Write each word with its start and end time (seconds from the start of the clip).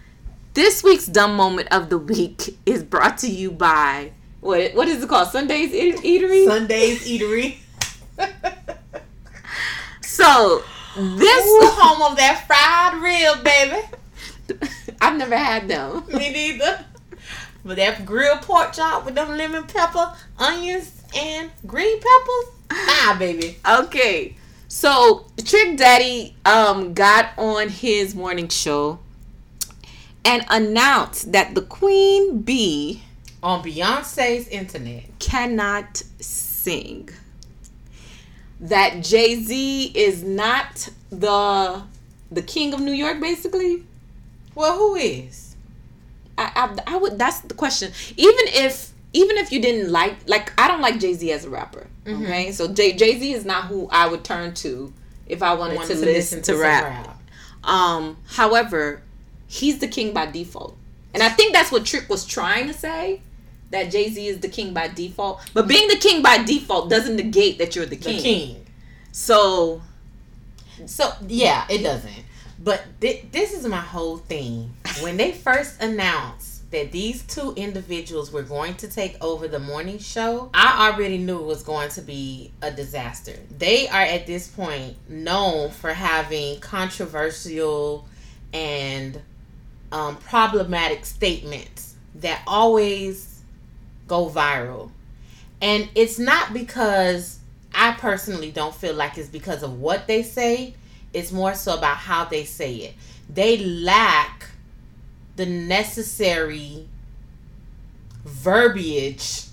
this 0.54 0.82
week's 0.82 1.06
dumb 1.06 1.36
moment 1.36 1.68
of 1.70 1.90
the 1.90 1.98
week 1.98 2.58
is 2.66 2.82
brought 2.82 3.18
to 3.18 3.28
you 3.28 3.52
by 3.52 4.10
what 4.42 4.74
what 4.74 4.88
is 4.88 5.02
it 5.02 5.08
called? 5.08 5.28
Sundays 5.28 5.72
Eatery. 5.72 6.44
Sundays 6.44 7.06
Eatery. 7.08 7.58
so 10.02 10.62
this 10.96 11.46
Ooh, 11.46 11.70
home 11.72 12.10
of 12.10 12.18
that 12.18 12.44
fried 12.46 13.00
rib, 13.00 13.44
baby. 13.44 14.68
I've 15.00 15.16
never 15.16 15.36
had 15.36 15.68
them. 15.68 16.04
Me 16.12 16.30
neither. 16.30 16.84
But 17.64 17.76
that 17.76 18.04
grilled 18.04 18.42
pork 18.42 18.72
chop 18.72 19.04
with 19.04 19.14
them 19.14 19.36
lemon 19.36 19.64
pepper, 19.64 20.12
onions, 20.36 21.02
and 21.16 21.50
green 21.64 21.98
peppers. 21.98 22.54
Ah, 22.72 23.16
baby. 23.18 23.58
Okay. 23.66 24.36
So 24.66 25.26
Trick 25.44 25.76
Daddy 25.76 26.34
um 26.44 26.94
got 26.94 27.30
on 27.38 27.68
his 27.68 28.16
morning 28.16 28.48
show 28.48 28.98
and 30.24 30.44
announced 30.50 31.30
that 31.30 31.54
the 31.54 31.62
Queen 31.62 32.40
Bee 32.42 33.02
on 33.42 33.62
Beyonce's 33.62 34.46
internet 34.48 35.04
cannot 35.18 36.02
sing. 36.20 37.08
That 38.60 39.02
Jay 39.02 39.42
Z 39.42 39.92
is 39.94 40.22
not 40.22 40.88
the 41.10 41.82
the 42.30 42.42
king 42.42 42.72
of 42.72 42.80
New 42.80 42.92
York, 42.92 43.20
basically. 43.20 43.84
Well, 44.54 44.76
who 44.76 44.94
is? 44.94 45.56
I, 46.38 46.76
I, 46.86 46.94
I 46.94 46.96
would. 46.96 47.18
That's 47.18 47.40
the 47.40 47.54
question. 47.54 47.90
Even 48.16 48.44
if 48.48 48.92
even 49.12 49.36
if 49.36 49.50
you 49.50 49.60
didn't 49.60 49.90
like 49.90 50.16
like 50.26 50.52
I 50.56 50.68
don't 50.68 50.80
like 50.80 51.00
Jay 51.00 51.14
Z 51.14 51.32
as 51.32 51.44
a 51.44 51.50
rapper. 51.50 51.88
Mm-hmm. 52.04 52.24
Okay, 52.24 52.52
so 52.52 52.72
Jay 52.72 52.92
Jay 52.92 53.18
Z 53.18 53.32
is 53.32 53.44
not 53.44 53.64
who 53.64 53.88
I 53.90 54.06
would 54.06 54.22
turn 54.22 54.54
to 54.54 54.92
if 55.26 55.42
I 55.42 55.54
wanted, 55.54 55.76
wanted 55.76 55.94
to, 55.94 56.00
to, 56.00 56.06
listen, 56.06 56.38
listen 56.38 56.42
to, 56.42 56.52
to 56.52 56.58
rap. 56.58 56.84
rap. 56.84 57.18
Um, 57.64 58.16
however, 58.26 59.02
he's 59.48 59.78
the 59.78 59.88
king 59.88 60.12
by 60.12 60.26
default, 60.26 60.76
and 61.14 61.22
I 61.22 61.28
think 61.30 61.52
that's 61.52 61.72
what 61.72 61.84
Trick 61.84 62.08
was 62.08 62.24
trying 62.24 62.68
to 62.68 62.74
say 62.74 63.20
that 63.72 63.90
Jay 63.90 64.08
Z 64.08 64.26
is 64.26 64.38
the 64.40 64.48
king 64.48 64.72
by 64.72 64.88
default. 64.88 65.40
But 65.52 65.66
being 65.66 65.88
the 65.88 65.96
king 65.96 66.22
by 66.22 66.42
default 66.42 66.88
doesn't 66.88 67.16
negate 67.16 67.58
that 67.58 67.74
you're 67.74 67.86
the 67.86 67.96
king. 67.96 68.16
The 68.16 68.22
king. 68.22 68.66
So, 69.10 69.82
so 70.86 71.12
yeah, 71.26 71.66
it 71.68 71.82
doesn't. 71.82 72.24
But 72.62 72.84
th- 73.00 73.26
this 73.32 73.52
is 73.52 73.66
my 73.66 73.80
whole 73.80 74.18
thing. 74.18 74.72
When 75.00 75.16
they 75.16 75.32
first 75.32 75.82
announced 75.82 76.70
that 76.70 76.92
these 76.92 77.22
two 77.22 77.52
individuals 77.56 78.32
were 78.32 78.42
going 78.42 78.74
to 78.76 78.88
take 78.88 79.16
over 79.20 79.48
the 79.48 79.58
morning 79.58 79.98
show, 79.98 80.50
I 80.54 80.90
already 80.90 81.18
knew 81.18 81.38
it 81.38 81.44
was 81.44 81.62
going 81.62 81.90
to 81.90 82.02
be 82.02 82.52
a 82.62 82.70
disaster. 82.70 83.34
They 83.58 83.88
are 83.88 84.02
at 84.02 84.26
this 84.26 84.48
point 84.48 84.96
known 85.08 85.70
for 85.70 85.92
having 85.92 86.60
controversial 86.60 88.06
and 88.52 89.20
um, 89.90 90.16
problematic 90.16 91.04
statements 91.04 91.96
that 92.16 92.42
always 92.46 93.31
go 94.06 94.28
viral. 94.28 94.90
And 95.60 95.88
it's 95.94 96.18
not 96.18 96.52
because 96.52 97.38
I 97.74 97.92
personally 97.92 98.50
don't 98.50 98.74
feel 98.74 98.94
like 98.94 99.16
it's 99.16 99.28
because 99.28 99.62
of 99.62 99.80
what 99.80 100.06
they 100.06 100.22
say, 100.22 100.74
it's 101.12 101.32
more 101.32 101.54
so 101.54 101.76
about 101.76 101.96
how 101.96 102.24
they 102.24 102.44
say 102.44 102.74
it. 102.76 102.94
They 103.32 103.58
lack 103.58 104.50
the 105.36 105.46
necessary 105.46 106.86
verbiage 108.24 109.44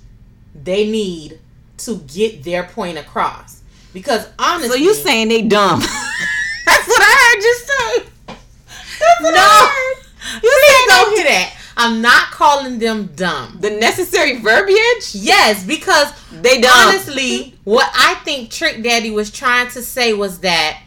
they 0.55 0.89
need 0.89 1.39
to 1.77 1.99
get 1.99 2.43
their 2.43 2.63
point 2.63 2.97
across. 2.97 3.61
Because 3.93 4.27
honestly, 4.37 4.69
so 4.69 4.75
you 4.75 4.93
saying 4.93 5.29
they 5.29 5.41
dumb? 5.41 5.79
That's 6.65 6.87
what 6.87 7.01
I 7.01 7.33
heard 7.33 7.43
you 7.43 7.55
say. 7.55 8.09
That's 8.27 9.21
what 9.21 9.33
no, 9.33 9.41
I 9.41 9.95
heard. 9.95 10.43
You 10.43 10.49
Please 10.49 10.87
don't 10.87 11.15
hear 11.15 11.25
that. 11.25 11.58
I'm 11.79 12.01
not 12.01 12.31
calling 12.31 12.77
them 12.77 13.11
dumb. 13.15 13.57
The 13.61 13.69
necessary 13.69 14.37
verbiage? 14.39 15.15
Yes, 15.15 15.63
because 15.63 16.11
they 16.29 16.59
dumb. 16.59 16.73
honestly, 16.75 17.55
what 17.63 17.89
I 17.95 18.15
think 18.25 18.51
Trick 18.51 18.83
Daddy 18.83 19.11
was 19.11 19.31
trying 19.31 19.69
to 19.69 19.81
say 19.81 20.11
was 20.13 20.39
that 20.39 20.81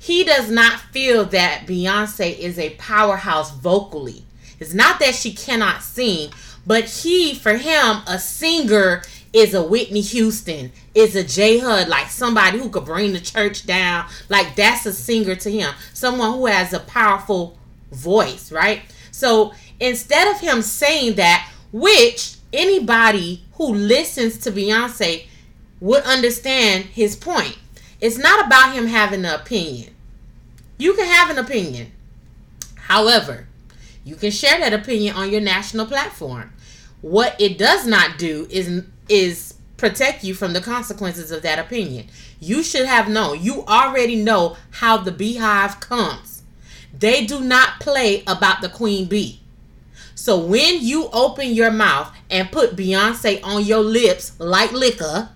he 0.00 0.24
does 0.24 0.50
not 0.50 0.80
feel 0.80 1.24
that 1.26 1.66
Beyonce 1.68 2.36
is 2.36 2.58
a 2.58 2.70
powerhouse 2.70 3.52
vocally. 3.52 4.24
It's 4.58 4.74
not 4.74 4.98
that 4.98 5.14
she 5.14 5.32
cannot 5.32 5.84
sing, 5.84 6.30
but 6.66 6.86
he, 6.86 7.32
for 7.32 7.56
him, 7.56 7.98
a 8.08 8.18
singer 8.18 9.02
is 9.32 9.54
a 9.54 9.62
Whitney 9.62 10.00
Houston, 10.00 10.72
is 10.92 11.14
a 11.14 11.22
J 11.22 11.60
Hud, 11.60 11.86
like 11.86 12.08
somebody 12.08 12.58
who 12.58 12.68
could 12.68 12.84
bring 12.84 13.12
the 13.12 13.20
church 13.20 13.64
down. 13.64 14.06
Like 14.28 14.56
that's 14.56 14.86
a 14.86 14.92
singer 14.92 15.36
to 15.36 15.52
him, 15.52 15.72
someone 15.92 16.32
who 16.32 16.46
has 16.46 16.72
a 16.72 16.80
powerful 16.80 17.56
voice, 17.92 18.50
right? 18.50 18.82
So 19.14 19.52
instead 19.80 20.28
of 20.28 20.40
him 20.40 20.62
saying 20.62 21.14
that, 21.16 21.50
which 21.72 22.36
anybody 22.52 23.42
who 23.54 23.74
listens 23.74 24.38
to 24.38 24.52
Beyonce 24.52 25.26
would 25.80 26.02
understand 26.04 26.84
his 26.84 27.16
point. 27.16 27.58
It's 28.00 28.18
not 28.18 28.46
about 28.46 28.74
him 28.74 28.86
having 28.86 29.24
an 29.24 29.34
opinion. 29.34 29.94
You 30.78 30.94
can 30.94 31.06
have 31.06 31.30
an 31.30 31.38
opinion. 31.38 31.92
However, 32.76 33.46
you 34.04 34.16
can 34.16 34.30
share 34.30 34.58
that 34.58 34.72
opinion 34.72 35.16
on 35.16 35.30
your 35.30 35.40
national 35.40 35.86
platform. 35.86 36.52
What 37.00 37.40
it 37.40 37.58
does 37.58 37.86
not 37.86 38.18
do 38.18 38.46
is 38.50 38.84
is 39.08 39.54
protect 39.76 40.24
you 40.24 40.34
from 40.34 40.52
the 40.52 40.60
consequences 40.60 41.30
of 41.30 41.42
that 41.42 41.58
opinion. 41.58 42.06
You 42.40 42.62
should 42.62 42.86
have 42.86 43.08
known. 43.08 43.42
You 43.42 43.64
already 43.66 44.16
know 44.16 44.56
how 44.70 44.98
the 44.98 45.12
beehive 45.12 45.80
comes. 45.80 46.42
They 46.96 47.26
do 47.26 47.40
not 47.40 47.80
play 47.80 48.22
about 48.26 48.60
the 48.62 48.68
queen 48.68 49.06
bee. 49.06 49.40
So 50.24 50.38
when 50.38 50.80
you 50.80 51.10
open 51.12 51.52
your 51.52 51.70
mouth 51.70 52.10
and 52.30 52.50
put 52.50 52.76
Beyonce 52.76 53.44
on 53.44 53.62
your 53.62 53.80
lips 53.80 54.32
like 54.40 54.72
liquor, 54.72 55.28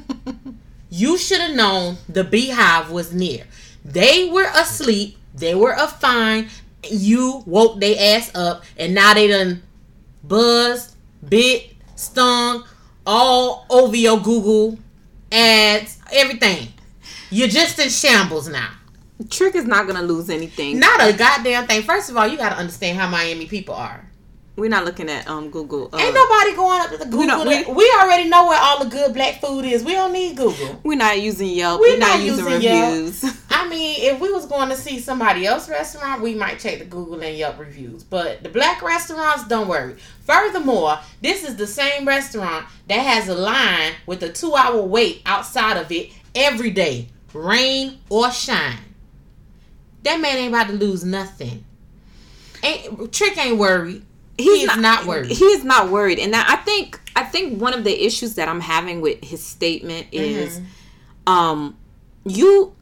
you 0.88 1.18
should 1.18 1.42
have 1.42 1.54
known 1.54 1.98
the 2.08 2.24
beehive 2.24 2.90
was 2.90 3.12
near. 3.12 3.44
They 3.84 4.30
were 4.30 4.48
asleep, 4.54 5.18
they 5.34 5.54
were 5.54 5.72
a 5.72 5.86
fine. 5.86 6.48
You 6.84 7.42
woke 7.44 7.80
their 7.80 8.16
ass 8.16 8.34
up, 8.34 8.64
and 8.78 8.94
now 8.94 9.12
they 9.12 9.28
done 9.28 9.62
buzzed, 10.26 10.96
bit, 11.28 11.74
stung, 11.94 12.64
all 13.06 13.66
over 13.68 13.94
your 13.94 14.18
Google 14.18 14.78
ads, 15.30 15.98
everything. 16.10 16.68
You're 17.28 17.48
just 17.48 17.78
in 17.78 17.90
shambles 17.90 18.48
now. 18.48 18.70
Trick 19.28 19.54
is 19.54 19.66
not 19.66 19.86
gonna 19.86 20.00
lose 20.00 20.30
anything. 20.30 20.78
Not 20.78 21.06
a 21.06 21.12
goddamn 21.12 21.66
thing. 21.66 21.82
First 21.82 22.08
of 22.08 22.16
all, 22.16 22.26
you 22.26 22.38
gotta 22.38 22.56
understand 22.56 22.98
how 22.98 23.06
Miami 23.06 23.44
people 23.44 23.74
are. 23.74 24.08
We're 24.56 24.70
not 24.70 24.84
looking 24.84 25.10
at 25.10 25.26
um 25.26 25.50
Google. 25.50 25.88
Uh, 25.92 25.98
Ain't 25.98 26.14
nobody 26.14 26.54
going 26.54 26.80
up 26.80 26.90
to 26.90 26.96
the 26.98 27.06
Google. 27.06 27.44
We, 27.44 27.64
we, 27.64 27.92
already 28.00 28.28
know 28.28 28.46
where 28.46 28.60
all 28.60 28.84
the 28.84 28.88
good 28.88 29.12
black 29.12 29.40
food 29.40 29.64
is. 29.64 29.82
We 29.82 29.92
don't 29.92 30.12
need 30.12 30.36
Google. 30.36 30.80
We're 30.84 30.96
not 30.96 31.20
using 31.20 31.48
Yelp. 31.48 31.80
We're, 31.80 31.94
We're 31.94 31.98
not, 31.98 32.18
not, 32.18 32.24
using, 32.24 32.44
reviews. 32.44 33.22
Yelp. 33.22 33.36
I 33.50 33.68
mean, 33.68 33.96
if 33.98 34.20
we 34.20 34.32
was 34.32 34.46
going 34.46 34.68
to 34.68 34.76
see 34.76 35.00
somebody 35.00 35.44
else 35.44 35.68
restaurant, 35.68 36.22
we 36.22 36.34
might 36.34 36.60
check 36.60 36.78
the 36.78 36.84
Google 36.84 37.20
and 37.20 37.36
Yelp 37.36 37.58
reviews. 37.58 38.04
But 38.04 38.44
the 38.44 38.48
black 38.48 38.80
restaurants, 38.80 39.48
don't 39.48 39.66
worry. 39.66 39.96
Furthermore, 40.20 41.00
this 41.20 41.42
is 41.42 41.56
the 41.56 41.66
same 41.66 42.06
restaurant 42.06 42.66
that 42.86 43.00
has 43.00 43.28
a 43.28 43.34
line 43.34 43.94
with 44.06 44.22
a 44.22 44.32
two 44.32 44.54
hour 44.54 44.80
wait 44.82 45.22
outside 45.26 45.76
of 45.78 45.90
it 45.90 46.12
every 46.32 46.70
day, 46.70 47.08
rain 47.32 47.98
or 48.08 48.30
shine. 48.30 48.78
That 50.04 50.20
man 50.20 50.36
ain't 50.36 50.54
about 50.54 50.68
to 50.68 50.74
lose 50.74 51.02
nothing. 51.02 51.64
Ain't 52.62 53.12
Trick 53.12 53.36
ain't 53.36 53.58
worried 53.58 54.04
he's 54.36 54.60
he 54.60 54.66
not, 54.66 54.80
not, 54.80 55.06
worried. 55.06 55.30
He 55.30 55.44
is 55.44 55.64
not 55.64 55.90
worried, 55.90 56.18
and 56.18 56.34
I 56.34 56.56
think 56.56 57.00
I 57.16 57.24
think 57.24 57.60
one 57.60 57.74
of 57.74 57.84
the 57.84 58.04
issues 58.04 58.34
that 58.36 58.48
I'm 58.48 58.60
having 58.60 59.00
with 59.00 59.22
his 59.22 59.42
statement 59.42 60.08
is, 60.12 60.58
mm-hmm. 60.58 61.32
um, 61.32 61.76
you 62.24 62.74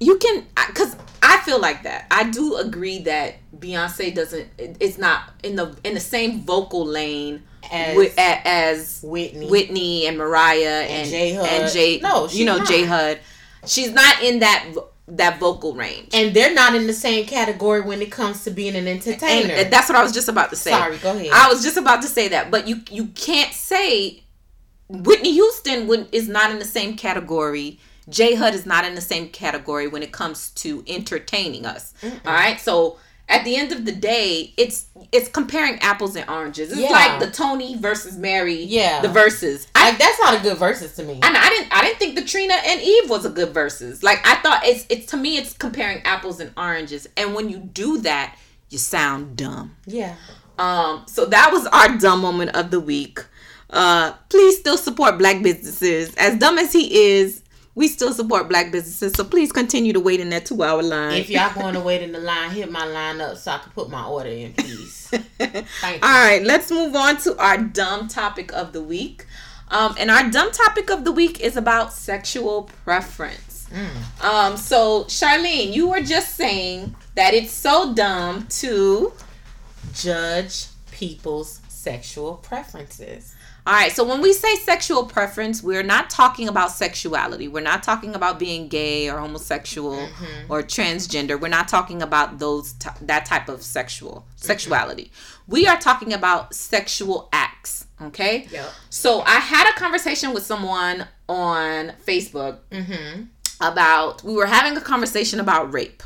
you 0.00 0.18
can 0.18 0.46
because 0.66 0.96
I 1.22 1.38
feel 1.40 1.60
like 1.60 1.82
that. 1.84 2.06
I 2.10 2.24
do 2.24 2.56
agree 2.56 3.00
that 3.02 3.36
Beyonce 3.56 4.14
doesn't. 4.14 4.48
It's 4.58 4.98
not 4.98 5.34
in 5.42 5.56
the 5.56 5.76
in 5.84 5.94
the 5.94 6.00
same 6.00 6.40
vocal 6.40 6.84
lane 6.84 7.42
as 7.70 7.96
with, 7.96 8.14
as 8.18 9.00
Whitney, 9.02 9.48
Whitney 9.48 10.06
and 10.06 10.18
Mariah 10.18 10.82
and, 10.82 10.90
and 10.90 11.10
J 11.10 11.34
Hud 11.34 11.46
and 11.46 11.72
Jay. 11.72 12.00
No, 12.00 12.28
you 12.28 12.44
know 12.44 12.64
J 12.64 12.84
Hud. 12.84 13.20
She's 13.66 13.92
not 13.92 14.22
in 14.22 14.40
that 14.40 14.66
that 15.10 15.40
vocal 15.40 15.74
range. 15.74 16.14
And 16.14 16.34
they're 16.34 16.54
not 16.54 16.74
in 16.74 16.86
the 16.86 16.92
same 16.92 17.26
category 17.26 17.80
when 17.80 18.00
it 18.00 18.10
comes 18.10 18.44
to 18.44 18.50
being 18.50 18.76
an 18.76 18.86
entertainer. 18.86 19.54
And 19.54 19.72
that's 19.72 19.88
what 19.88 19.96
I 19.96 20.02
was 20.02 20.12
just 20.12 20.28
about 20.28 20.50
to 20.50 20.56
say. 20.56 20.70
Sorry, 20.70 20.98
go 20.98 21.10
ahead. 21.10 21.30
I 21.32 21.48
was 21.48 21.62
just 21.62 21.76
about 21.76 22.02
to 22.02 22.08
say 22.08 22.28
that, 22.28 22.50
but 22.50 22.68
you 22.68 22.80
you 22.90 23.06
can't 23.08 23.52
say 23.52 24.22
Whitney 24.88 25.32
Houston 25.32 25.86
would, 25.88 26.08
is 26.12 26.28
not 26.28 26.50
in 26.50 26.58
the 26.58 26.64
same 26.64 26.96
category. 26.96 27.78
J 28.08 28.34
Hud 28.34 28.54
is 28.54 28.66
not 28.66 28.84
in 28.84 28.94
the 28.94 29.00
same 29.00 29.28
category 29.28 29.86
when 29.86 30.02
it 30.02 30.12
comes 30.12 30.50
to 30.50 30.82
entertaining 30.86 31.66
us. 31.66 31.94
Mm-mm. 32.02 32.26
All 32.26 32.32
right, 32.32 32.58
so 32.58 32.98
at 33.30 33.44
the 33.44 33.56
end 33.56 33.70
of 33.72 33.84
the 33.84 33.92
day, 33.92 34.52
it's 34.56 34.86
it's 35.12 35.28
comparing 35.28 35.78
apples 35.78 36.16
and 36.16 36.28
oranges. 36.28 36.72
It's 36.72 36.80
yeah. 36.80 36.90
like 36.90 37.20
the 37.20 37.30
Tony 37.30 37.76
versus 37.76 38.18
Mary. 38.18 38.64
Yeah, 38.64 39.00
the 39.00 39.08
verses. 39.08 39.68
Like 39.74 39.98
that's 39.98 40.20
not 40.20 40.38
a 40.38 40.42
good 40.42 40.58
verses 40.58 40.96
to 40.96 41.04
me. 41.04 41.14
And 41.14 41.36
I 41.36 41.48
didn't 41.48 41.68
I 41.72 41.82
didn't 41.82 41.98
think 41.98 42.16
the 42.16 42.24
Trina 42.24 42.54
and 42.54 42.80
Eve 42.80 43.08
was 43.08 43.24
a 43.24 43.30
good 43.30 43.54
verses. 43.54 44.02
Like 44.02 44.18
I 44.26 44.34
thought 44.36 44.62
it's 44.64 44.84
it's 44.90 45.06
to 45.12 45.16
me 45.16 45.38
it's 45.38 45.52
comparing 45.52 46.02
apples 46.02 46.40
and 46.40 46.52
oranges. 46.56 47.08
And 47.16 47.34
when 47.34 47.48
you 47.48 47.58
do 47.58 47.98
that, 47.98 48.36
you 48.68 48.78
sound 48.78 49.36
dumb. 49.36 49.76
Yeah. 49.86 50.16
Um. 50.58 51.04
So 51.06 51.24
that 51.26 51.50
was 51.52 51.66
our 51.68 51.96
dumb 51.98 52.20
moment 52.20 52.56
of 52.56 52.72
the 52.72 52.80
week. 52.80 53.24
Uh, 53.70 54.12
please 54.28 54.58
still 54.58 54.76
support 54.76 55.18
black 55.18 55.40
businesses. 55.40 56.12
As 56.16 56.36
dumb 56.36 56.58
as 56.58 56.72
he 56.72 57.12
is, 57.12 57.42
we 57.74 57.88
still 57.88 58.12
support 58.12 58.48
black 58.48 58.72
businesses. 58.72 59.12
So 59.12 59.24
please 59.24 59.52
continue 59.52 59.92
to 59.92 60.00
wait 60.00 60.20
in 60.20 60.30
that 60.30 60.46
two 60.46 60.62
hour 60.62 60.82
line. 60.82 61.18
If 61.18 61.30
y'all 61.30 61.54
going 61.54 61.74
to 61.74 61.80
wait 61.80 62.02
in 62.02 62.12
the 62.12 62.18
line, 62.18 62.50
hit 62.50 62.70
my 62.70 62.84
line 62.84 63.20
up 63.20 63.36
so 63.36 63.52
I 63.52 63.58
can 63.58 63.72
put 63.72 63.90
my 63.90 64.04
order 64.04 64.30
in, 64.30 64.52
please. 64.54 65.12
All 65.40 65.48
right, 66.02 66.42
let's 66.42 66.70
move 66.70 66.94
on 66.96 67.16
to 67.18 67.38
our 67.38 67.58
dumb 67.58 68.08
topic 68.08 68.52
of 68.52 68.72
the 68.72 68.82
week. 68.82 69.26
Um, 69.68 69.94
and 69.98 70.10
our 70.10 70.28
dumb 70.28 70.50
topic 70.50 70.90
of 70.90 71.04
the 71.04 71.12
week 71.12 71.40
is 71.40 71.56
about 71.56 71.92
sexual 71.92 72.64
preference. 72.84 73.68
Mm. 73.70 74.24
Um, 74.24 74.56
so 74.56 75.04
Charlene, 75.04 75.72
you 75.72 75.88
were 75.88 76.00
just 76.00 76.34
saying 76.34 76.96
that 77.14 77.34
it's 77.34 77.52
so 77.52 77.94
dumb 77.94 78.46
to 78.48 79.12
judge 79.94 80.66
people's 80.90 81.60
sexual 81.68 82.34
preferences. 82.34 83.34
All 83.70 83.76
right, 83.76 83.92
so 83.92 84.02
when 84.02 84.20
we 84.20 84.32
say 84.32 84.56
sexual 84.56 85.04
preference, 85.04 85.62
we're 85.62 85.84
not 85.84 86.10
talking 86.10 86.48
about 86.48 86.72
sexuality. 86.72 87.46
We're 87.46 87.60
not 87.60 87.84
talking 87.84 88.16
about 88.16 88.36
being 88.36 88.66
gay 88.66 89.08
or 89.08 89.20
homosexual 89.20 89.94
mm-hmm. 89.94 90.50
or 90.50 90.64
transgender. 90.64 91.40
We're 91.40 91.50
not 91.50 91.68
talking 91.68 92.02
about 92.02 92.40
those 92.40 92.72
t- 92.72 92.90
that 93.02 93.26
type 93.26 93.48
of 93.48 93.62
sexual 93.62 94.26
sexuality. 94.34 95.04
Mm-hmm. 95.04 95.52
We 95.52 95.68
are 95.68 95.78
talking 95.78 96.12
about 96.12 96.52
sexual 96.52 97.28
acts. 97.32 97.86
Okay. 98.02 98.48
Yep. 98.50 98.72
So 98.88 99.20
I 99.20 99.36
had 99.36 99.70
a 99.70 99.78
conversation 99.78 100.34
with 100.34 100.42
someone 100.42 101.06
on 101.28 101.92
Facebook 102.04 102.58
mm-hmm. 102.72 103.22
about 103.60 104.24
we 104.24 104.34
were 104.34 104.46
having 104.46 104.76
a 104.76 104.80
conversation 104.80 105.38
about 105.38 105.72
rape, 105.72 106.02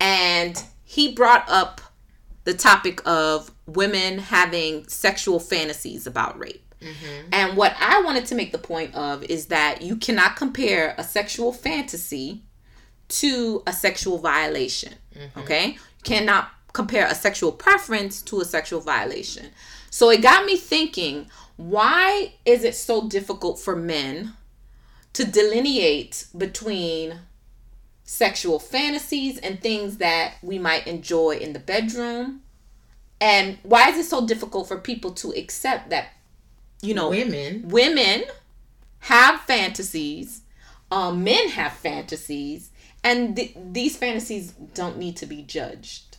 and 0.00 0.60
he 0.82 1.12
brought 1.12 1.48
up 1.48 1.80
the 2.42 2.52
topic 2.52 3.00
of 3.06 3.52
women 3.66 4.18
having 4.18 4.86
sexual 4.88 5.40
fantasies 5.40 6.06
about 6.06 6.38
rape. 6.38 6.63
Mm-hmm. 6.84 7.28
And 7.32 7.56
what 7.56 7.74
I 7.80 8.02
wanted 8.02 8.26
to 8.26 8.34
make 8.34 8.52
the 8.52 8.58
point 8.58 8.94
of 8.94 9.24
is 9.24 9.46
that 9.46 9.82
you 9.82 9.96
cannot 9.96 10.36
compare 10.36 10.94
a 10.98 11.04
sexual 11.04 11.52
fantasy 11.52 12.42
to 13.08 13.62
a 13.66 13.72
sexual 13.72 14.18
violation. 14.18 14.94
Mm-hmm. 15.16 15.40
Okay? 15.40 15.66
You 15.72 15.78
cannot 16.04 16.50
compare 16.72 17.06
a 17.06 17.14
sexual 17.14 17.52
preference 17.52 18.20
to 18.22 18.40
a 18.40 18.44
sexual 18.44 18.80
violation. 18.80 19.46
So 19.90 20.10
it 20.10 20.22
got 20.22 20.44
me 20.44 20.56
thinking 20.56 21.30
why 21.56 22.34
is 22.44 22.64
it 22.64 22.74
so 22.74 23.08
difficult 23.08 23.60
for 23.60 23.76
men 23.76 24.34
to 25.12 25.24
delineate 25.24 26.26
between 26.36 27.20
sexual 28.04 28.58
fantasies 28.58 29.38
and 29.38 29.60
things 29.60 29.96
that 29.96 30.34
we 30.42 30.58
might 30.58 30.86
enjoy 30.86 31.36
in 31.36 31.54
the 31.54 31.58
bedroom. 31.58 32.42
And 33.20 33.58
why 33.62 33.88
is 33.88 33.96
it 33.96 34.04
so 34.04 34.26
difficult 34.26 34.68
for 34.68 34.76
people 34.76 35.12
to 35.12 35.30
accept 35.30 35.88
that, 35.90 36.08
you 36.84 36.94
know, 36.94 37.10
women 37.10 37.68
women 37.68 38.24
have 39.00 39.40
fantasies, 39.40 40.42
um, 40.90 41.24
men 41.24 41.48
have 41.50 41.72
fantasies, 41.72 42.70
and 43.02 43.36
th- 43.36 43.56
these 43.72 43.96
fantasies 43.96 44.52
don't 44.74 44.98
need 44.98 45.16
to 45.16 45.26
be 45.26 45.42
judged. 45.42 46.18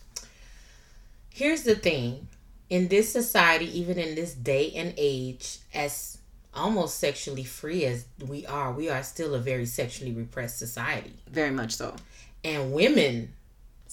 Here's 1.29 1.63
the 1.63 1.75
thing: 1.75 2.27
in 2.69 2.87
this 2.87 3.11
society, 3.11 3.79
even 3.79 3.97
in 3.97 4.15
this 4.15 4.33
day 4.33 4.71
and 4.75 4.93
age, 4.97 5.59
as 5.73 6.17
almost 6.53 6.99
sexually 6.99 7.43
free 7.43 7.85
as 7.85 8.05
we 8.27 8.45
are, 8.45 8.71
we 8.71 8.89
are 8.89 9.03
still 9.03 9.35
a 9.35 9.39
very 9.39 9.65
sexually 9.65 10.13
repressed 10.13 10.57
society. 10.57 11.13
Very 11.29 11.51
much 11.51 11.73
so. 11.73 11.95
And 12.43 12.71
women 12.71 13.33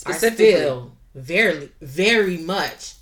are 0.06 0.12
still 0.12 0.92
very, 1.14 1.70
very 1.80 2.38
much 2.38 2.94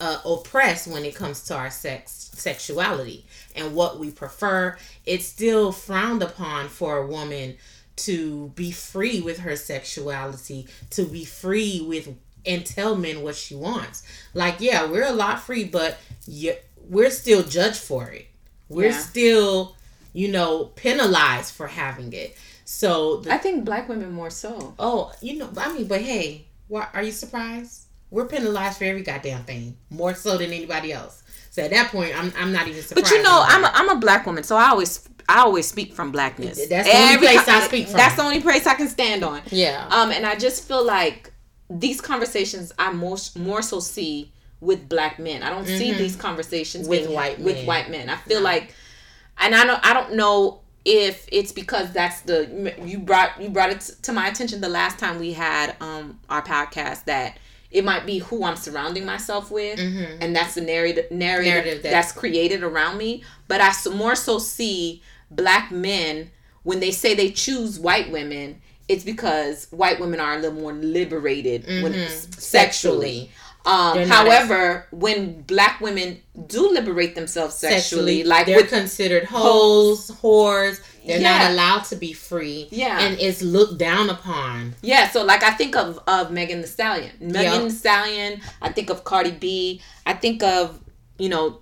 uh, 0.00 0.18
oppressed 0.24 0.88
when 0.88 1.04
it 1.04 1.14
comes 1.14 1.44
to 1.44 1.56
our 1.56 1.70
sex 1.70 2.30
sexuality 2.34 3.24
and 3.54 3.74
what 3.74 3.98
we 3.98 4.10
prefer. 4.10 4.76
It's 5.06 5.26
still 5.26 5.72
frowned 5.72 6.22
upon 6.22 6.68
for 6.68 6.98
a 6.98 7.06
woman 7.06 7.56
to 7.96 8.48
be 8.54 8.70
free 8.70 9.20
with 9.20 9.40
her 9.40 9.56
sexuality, 9.56 10.66
to 10.90 11.04
be 11.04 11.24
free 11.24 11.84
with 11.86 12.16
and 12.44 12.66
tell 12.66 12.96
men 12.96 13.22
what 13.22 13.36
she 13.36 13.54
wants. 13.54 14.02
Like, 14.34 14.56
yeah, 14.60 14.86
we're 14.86 15.06
a 15.06 15.12
lot 15.12 15.40
free, 15.40 15.64
but 15.64 15.98
yeah, 16.26 16.54
we're 16.88 17.10
still 17.10 17.42
judged 17.44 17.76
for 17.76 18.08
it 18.08 18.26
we're 18.72 18.90
yeah. 18.90 18.98
still, 18.98 19.76
you 20.12 20.28
know, 20.28 20.64
penalized 20.64 21.54
for 21.54 21.66
having 21.66 22.12
it. 22.12 22.36
So 22.64 23.18
the, 23.18 23.32
I 23.34 23.38
think 23.38 23.64
black 23.64 23.88
women 23.88 24.12
more 24.12 24.30
so. 24.30 24.74
Oh, 24.78 25.12
you 25.20 25.38
know, 25.38 25.50
I 25.56 25.72
mean, 25.72 25.86
but 25.86 26.00
hey, 26.00 26.46
why 26.68 26.88
are 26.94 27.02
you 27.02 27.12
surprised? 27.12 27.82
We're 28.12 28.26
penalized 28.26 28.76
for 28.76 28.84
every 28.84 29.02
goddamn 29.02 29.44
thing, 29.44 29.74
more 29.88 30.14
so 30.14 30.36
than 30.36 30.52
anybody 30.52 30.92
else. 30.92 31.22
So 31.50 31.62
at 31.62 31.70
that 31.70 31.90
point, 31.90 32.12
I'm, 32.14 32.30
I'm 32.36 32.52
not 32.52 32.68
even 32.68 32.82
surprised. 32.82 33.08
But 33.08 33.16
you 33.16 33.22
know, 33.22 33.42
I'm 33.42 33.64
a, 33.64 33.70
I'm 33.72 33.88
a 33.88 33.96
black 33.96 34.26
woman, 34.26 34.44
so 34.44 34.54
I 34.54 34.68
always 34.68 35.08
I 35.30 35.38
always 35.38 35.66
speak 35.66 35.94
from 35.94 36.12
blackness. 36.12 36.68
That's 36.68 36.86
the 36.86 36.94
Every 36.94 37.26
only 37.26 37.38
place 37.38 37.48
I 37.48 37.66
speak 37.66 37.86
from. 37.86 37.96
That's 37.96 38.16
the 38.16 38.22
only 38.22 38.42
place 38.42 38.66
I 38.66 38.74
can 38.74 38.88
stand 38.88 39.24
on. 39.24 39.40
Yeah. 39.50 39.88
Um, 39.90 40.10
and 40.10 40.26
I 40.26 40.36
just 40.36 40.68
feel 40.68 40.84
like 40.84 41.32
these 41.70 42.02
conversations 42.02 42.70
I 42.78 42.92
most 42.92 43.38
more 43.38 43.62
so 43.62 43.80
see 43.80 44.30
with 44.60 44.90
black 44.90 45.18
men. 45.18 45.42
I 45.42 45.48
don't 45.48 45.64
mm-hmm. 45.64 45.78
see 45.78 45.94
these 45.94 46.14
conversations 46.14 46.86
with 46.86 47.10
white 47.10 47.38
men. 47.38 47.46
with 47.46 47.66
white 47.66 47.90
men. 47.90 48.10
I 48.10 48.16
feel 48.16 48.40
no. 48.40 48.44
like, 48.44 48.74
and 49.38 49.54
I 49.54 49.64
don't 49.64 49.80
I 49.86 49.94
don't 49.94 50.14
know 50.16 50.60
if 50.84 51.26
it's 51.32 51.52
because 51.52 51.92
that's 51.92 52.20
the 52.22 52.74
you 52.84 52.98
brought 52.98 53.40
you 53.40 53.48
brought 53.48 53.70
it 53.70 53.80
to 54.02 54.12
my 54.12 54.28
attention 54.28 54.60
the 54.60 54.68
last 54.68 54.98
time 54.98 55.18
we 55.18 55.32
had 55.32 55.76
um 55.80 56.18
our 56.28 56.42
podcast 56.42 57.04
that 57.04 57.38
it 57.72 57.84
might 57.84 58.06
be 58.06 58.18
who 58.18 58.44
I'm 58.44 58.56
surrounding 58.56 59.04
myself 59.04 59.50
with, 59.50 59.78
mm-hmm. 59.78 60.22
and 60.22 60.36
that's 60.36 60.54
the 60.54 60.60
narrative 60.60 61.10
narrative, 61.10 61.52
narrative 61.52 61.82
that, 61.82 61.90
that's 61.90 62.12
created 62.12 62.62
around 62.62 62.98
me. 62.98 63.24
But 63.48 63.60
I 63.60 63.72
more 63.90 64.14
so 64.14 64.38
see 64.38 65.02
black 65.30 65.70
men 65.70 66.30
when 66.62 66.80
they 66.80 66.90
say 66.90 67.14
they 67.14 67.30
choose 67.30 67.80
white 67.80 68.10
women. 68.12 68.60
It's 68.88 69.04
because 69.04 69.68
white 69.70 70.00
women 70.00 70.20
are 70.20 70.34
a 70.34 70.38
little 70.38 70.60
more 70.60 70.72
liberated 70.72 71.64
mm-hmm. 71.64 71.82
when 71.82 71.92
sexually. 71.92 72.40
sexually. 72.40 73.30
Um, 73.64 73.98
however, 74.08 74.88
as, 74.92 74.98
when 74.98 75.42
black 75.42 75.80
women 75.80 76.20
do 76.48 76.68
liberate 76.68 77.14
themselves 77.14 77.54
sexually, 77.54 77.80
sexually 77.80 78.24
like 78.24 78.46
they're 78.46 78.56
with, 78.56 78.70
considered 78.70 79.24
hoes, 79.24 80.10
whores. 80.10 80.80
They're 81.06 81.20
yeah. 81.20 81.38
not 81.38 81.50
allowed 81.50 81.84
to 81.84 81.96
be 81.96 82.12
free. 82.12 82.68
Yeah, 82.70 83.00
and 83.00 83.18
it's 83.18 83.42
looked 83.42 83.78
down 83.78 84.10
upon. 84.10 84.74
Yeah, 84.82 85.08
so 85.08 85.24
like 85.24 85.42
I 85.42 85.50
think 85.52 85.76
of 85.76 86.00
of 86.06 86.30
Megan 86.30 86.60
Thee 86.60 86.66
Stallion, 86.66 87.12
Megan 87.20 87.52
yep. 87.52 87.62
Thee 87.62 87.70
Stallion. 87.70 88.40
I 88.60 88.70
think 88.70 88.90
of 88.90 89.04
Cardi 89.04 89.32
B. 89.32 89.80
I 90.06 90.14
think 90.14 90.42
of 90.42 90.80
you 91.18 91.28
know, 91.28 91.58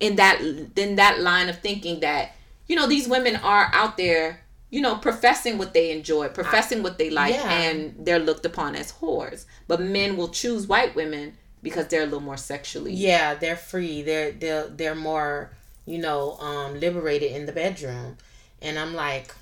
in 0.00 0.16
that 0.16 0.40
in 0.40 0.96
that 0.96 1.20
line 1.20 1.48
of 1.48 1.58
thinking 1.58 2.00
that 2.00 2.32
you 2.66 2.76
know 2.76 2.86
these 2.86 3.08
women 3.08 3.36
are 3.36 3.70
out 3.72 3.96
there 3.96 4.40
you 4.70 4.80
know, 4.82 4.96
professing 4.96 5.56
what 5.56 5.72
they 5.72 5.90
enjoy, 5.90 6.28
professing 6.28 6.82
what 6.82 6.98
they 6.98 7.08
like, 7.10 7.34
yeah. 7.34 7.50
and 7.50 7.94
they're 7.98 8.18
looked 8.18 8.44
upon 8.44 8.76
as 8.76 8.92
whores. 8.92 9.46
But 9.66 9.80
men 9.80 10.16
will 10.16 10.28
choose 10.28 10.66
white 10.66 10.94
women 10.94 11.38
because 11.62 11.88
they're 11.88 12.02
a 12.02 12.06
little 12.06 12.20
more 12.20 12.36
sexually. 12.36 12.92
Yeah, 12.92 13.34
they're 13.34 13.56
free. 13.56 14.02
They're 14.02 14.32
they're 14.32 14.68
they're 14.68 14.94
more, 14.94 15.52
you 15.86 15.98
know, 15.98 16.36
um, 16.38 16.78
liberated 16.78 17.32
in 17.32 17.46
the 17.46 17.52
bedroom. 17.52 18.18
And 18.60 18.78
I'm 18.78 18.94
like, 18.94 19.34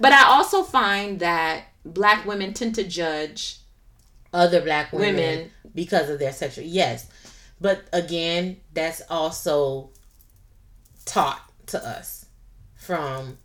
but 0.00 0.12
I 0.12 0.24
also 0.24 0.62
find 0.62 1.20
that 1.20 1.64
black 1.84 2.26
women 2.26 2.52
tend 2.52 2.74
to 2.76 2.84
judge 2.84 3.58
other 4.32 4.60
black 4.60 4.92
women, 4.92 5.14
women 5.16 5.50
because 5.74 6.10
of 6.10 6.18
their 6.18 6.32
sexual. 6.32 6.64
Yes, 6.64 7.08
but 7.60 7.84
again, 7.92 8.58
that's 8.74 9.02
also 9.08 9.90
taught 11.04 11.40
to 11.66 11.84
us 11.84 12.26
from 12.76 13.38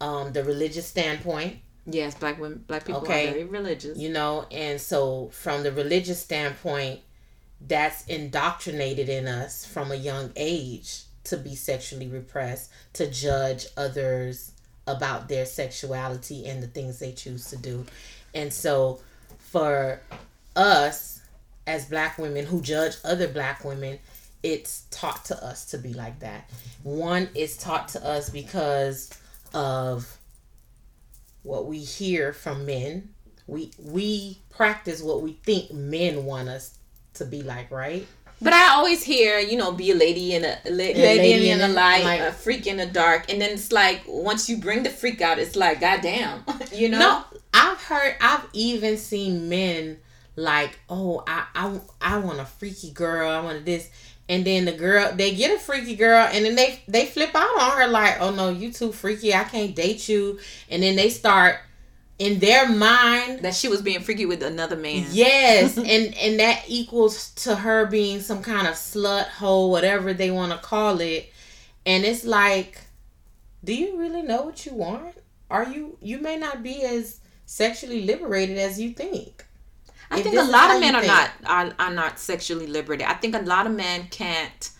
um, 0.00 0.32
the 0.32 0.42
religious 0.42 0.86
standpoint. 0.86 1.58
Yes, 1.86 2.14
black 2.14 2.40
women, 2.40 2.64
black 2.66 2.86
people 2.86 3.02
okay. 3.02 3.28
are 3.28 3.32
very 3.32 3.44
religious. 3.44 3.98
You 3.98 4.08
know, 4.08 4.46
and 4.50 4.80
so 4.80 5.28
from 5.28 5.62
the 5.62 5.72
religious 5.72 6.20
standpoint, 6.20 7.00
that's 7.60 8.04
indoctrinated 8.06 9.08
in 9.08 9.26
us 9.26 9.64
from 9.64 9.92
a 9.92 9.96
young 9.96 10.32
age 10.36 11.02
to 11.24 11.36
be 11.36 11.54
sexually 11.54 12.08
repressed, 12.08 12.70
to 12.94 13.10
judge 13.10 13.66
others 13.76 14.52
about 14.86 15.28
their 15.28 15.46
sexuality 15.46 16.46
and 16.46 16.62
the 16.62 16.66
things 16.66 16.98
they 16.98 17.12
choose 17.12 17.48
to 17.50 17.56
do. 17.56 17.84
And 18.34 18.52
so 18.52 19.00
for 19.38 20.00
us 20.56 21.20
as 21.66 21.86
black 21.86 22.18
women 22.18 22.44
who 22.46 22.60
judge 22.60 22.96
other 23.04 23.28
black 23.28 23.64
women, 23.64 23.98
it's 24.42 24.84
taught 24.90 25.24
to 25.26 25.44
us 25.44 25.64
to 25.66 25.78
be 25.78 25.94
like 25.94 26.20
that. 26.20 26.50
One, 26.82 27.30
it's 27.34 27.56
taught 27.56 27.88
to 27.88 28.06
us 28.06 28.28
because 28.28 29.10
of 29.54 30.18
what 31.42 31.66
we 31.66 31.78
hear 31.78 32.32
from 32.32 32.66
men. 32.66 33.10
We 33.46 33.70
we 33.78 34.38
practice 34.50 35.02
what 35.02 35.22
we 35.22 35.32
think 35.44 35.72
men 35.72 36.24
want 36.24 36.48
us 36.48 36.78
to 37.14 37.24
be 37.24 37.42
like, 37.42 37.70
right? 37.70 38.06
But 38.40 38.52
I 38.52 38.74
always 38.74 39.02
hear, 39.02 39.38
you 39.38 39.56
know, 39.56 39.72
be 39.72 39.90
a 39.90 39.94
lady 39.94 40.34
in 40.34 40.44
a, 40.44 40.58
a 40.66 40.70
lady, 40.70 41.00
lady 41.00 41.50
in, 41.50 41.60
in 41.60 41.70
the 41.70 41.74
light, 41.74 42.04
light, 42.04 42.20
a 42.20 42.32
freak 42.32 42.66
in 42.66 42.76
the 42.76 42.86
dark, 42.86 43.30
and 43.32 43.40
then 43.40 43.52
it's 43.52 43.72
like 43.72 44.02
once 44.06 44.48
you 44.48 44.58
bring 44.58 44.82
the 44.82 44.90
freak 44.90 45.20
out, 45.20 45.38
it's 45.38 45.56
like, 45.56 45.80
goddamn, 45.80 46.44
you 46.72 46.88
know. 46.88 46.98
No, 46.98 47.24
I've 47.54 47.80
heard, 47.82 48.16
I've 48.20 48.46
even 48.52 48.98
seen 48.98 49.48
men 49.48 49.98
like, 50.36 50.78
oh, 50.90 51.22
I, 51.26 51.46
I, 51.54 51.80
I 52.00 52.18
want 52.18 52.40
a 52.40 52.44
freaky 52.44 52.90
girl, 52.90 53.30
I 53.30 53.40
want 53.40 53.64
this, 53.64 53.88
and 54.28 54.44
then 54.44 54.64
the 54.64 54.72
girl, 54.72 55.12
they 55.14 55.34
get 55.34 55.54
a 55.54 55.58
freaky 55.58 55.96
girl, 55.96 56.28
and 56.32 56.44
then 56.44 56.54
they 56.54 56.82
they 56.88 57.06
flip 57.06 57.34
out 57.34 57.60
on 57.60 57.78
her 57.78 57.88
like, 57.88 58.20
oh 58.20 58.30
no, 58.30 58.48
you 58.50 58.72
too 58.72 58.92
freaky, 58.92 59.34
I 59.34 59.44
can't 59.44 59.74
date 59.74 60.08
you, 60.08 60.38
and 60.70 60.82
then 60.82 60.96
they 60.96 61.08
start 61.08 61.60
in 62.24 62.38
their 62.38 62.68
mind 62.68 63.40
that 63.40 63.54
she 63.54 63.68
was 63.68 63.82
being 63.82 64.00
freaky 64.00 64.26
with 64.26 64.42
another 64.42 64.76
man. 64.76 65.06
Yes, 65.10 65.76
and 65.78 66.14
and 66.14 66.40
that 66.40 66.64
equals 66.68 67.30
to 67.34 67.54
her 67.54 67.86
being 67.86 68.20
some 68.20 68.42
kind 68.42 68.66
of 68.66 68.74
slut 68.74 69.28
hole, 69.28 69.70
whatever 69.70 70.14
they 70.14 70.30
want 70.30 70.52
to 70.52 70.58
call 70.58 71.00
it. 71.00 71.30
And 71.86 72.04
it's 72.04 72.24
like, 72.24 72.80
do 73.62 73.74
you 73.74 73.98
really 73.98 74.22
know 74.22 74.42
what 74.42 74.64
you 74.64 74.72
want? 74.74 75.16
Are 75.50 75.70
you 75.70 75.98
you 76.00 76.18
may 76.18 76.36
not 76.36 76.62
be 76.62 76.82
as 76.82 77.20
sexually 77.46 78.04
liberated 78.04 78.58
as 78.58 78.80
you 78.80 78.90
think. 78.90 79.44
I 80.10 80.18
if 80.18 80.24
think 80.24 80.36
a 80.36 80.42
lot 80.42 80.74
of 80.74 80.80
men 80.80 80.94
are 80.94 81.02
think. 81.02 81.12
not 81.12 81.30
are, 81.46 81.74
are 81.78 81.92
not 81.92 82.18
sexually 82.18 82.66
liberated. 82.66 83.06
I 83.06 83.14
think 83.14 83.34
a 83.34 83.40
lot 83.40 83.66
of 83.66 83.72
men 83.72 84.08
can't 84.10 84.70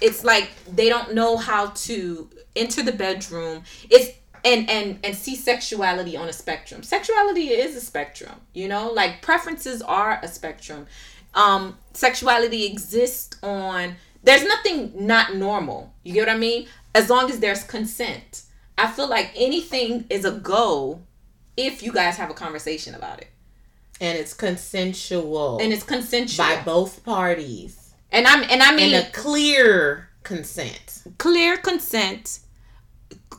it's 0.00 0.24
like 0.24 0.50
they 0.72 0.88
don't 0.88 1.14
know 1.14 1.36
how 1.36 1.66
to 1.66 2.28
enter 2.56 2.82
the 2.82 2.92
bedroom. 2.92 3.62
It's 3.90 4.10
and 4.44 4.68
and 4.70 4.98
and 5.04 5.14
see 5.16 5.36
sexuality 5.36 6.16
on 6.16 6.28
a 6.28 6.32
spectrum. 6.32 6.82
Sexuality 6.82 7.48
is 7.48 7.76
a 7.76 7.80
spectrum 7.80 8.40
you 8.54 8.68
know? 8.68 8.90
Like 8.92 9.22
preferences 9.22 9.82
are 9.82 10.20
a 10.22 10.28
spectrum. 10.28 10.86
Um 11.34 11.76
sexuality 11.92 12.66
exists 12.66 13.38
on 13.42 13.96
there's 14.22 14.44
nothing 14.44 14.92
not 15.06 15.34
normal 15.34 15.94
you 16.02 16.12
get 16.12 16.26
what 16.26 16.34
i 16.34 16.38
mean? 16.38 16.66
As 16.94 17.08
long 17.08 17.30
as 17.30 17.40
there's 17.40 17.62
consent. 17.64 18.42
I 18.76 18.90
feel 18.90 19.08
like 19.08 19.30
anything 19.36 20.06
is 20.08 20.24
a 20.24 20.32
go 20.32 21.02
if 21.56 21.82
you 21.82 21.92
guys 21.92 22.16
have 22.16 22.30
a 22.30 22.34
conversation 22.34 22.94
about 22.94 23.20
it. 23.20 23.28
And 24.00 24.18
it's 24.18 24.32
consensual 24.32 25.58
and 25.60 25.72
it's 25.72 25.84
consensual. 25.84 26.46
by 26.46 26.62
both 26.62 27.04
parties. 27.04 27.94
And 28.10 28.26
i'm 28.26 28.42
and 28.50 28.62
i 28.62 28.74
mean 28.74 28.94
and 28.94 29.06
a 29.06 29.10
clear 29.10 30.08
consent. 30.22 31.02
Clear 31.18 31.56
consent 31.56 32.40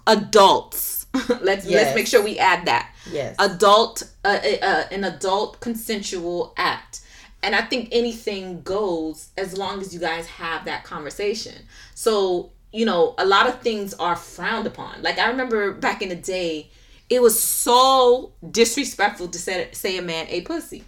adults. 0.08 1.06
let's 1.42 1.66
yes. 1.66 1.84
let's 1.84 1.96
make 1.96 2.08
sure 2.08 2.24
we 2.24 2.40
add 2.40 2.66
that. 2.66 2.94
Yes. 3.12 3.36
Adult, 3.40 4.04
uh, 4.24 4.40
uh, 4.44 4.66
uh, 4.66 4.84
an 4.92 5.04
adult 5.04 5.60
consensual 5.60 6.54
act, 6.56 7.02
and 7.44 7.54
I 7.54 7.62
think 7.62 7.90
anything 7.92 8.62
goes 8.62 9.30
as 9.38 9.58
long 9.58 9.82
as 9.82 9.94
you 9.94 10.00
guys 10.00 10.28
have 10.28 10.66
that 10.66 10.84
conversation. 10.84 11.56
So 11.96 12.52
you 12.72 12.86
know, 12.86 13.16
a 13.18 13.26
lot 13.26 13.48
of 13.48 13.62
things 13.62 13.94
are 13.96 14.16
frowned 14.16 14.68
upon. 14.68 15.02
Like 15.02 15.20
I 15.20 15.28
remember 15.30 15.74
back 15.74 16.02
in 16.02 16.10
the 16.10 16.16
day, 16.16 16.70
it 17.10 17.22
was 17.22 17.38
so 17.38 18.32
disrespectful 18.50 19.28
to 19.28 19.38
say 19.38 19.70
say 19.74 19.98
a 19.98 20.02
man 20.02 20.28
a 20.30 20.42
pussy, 20.42 20.84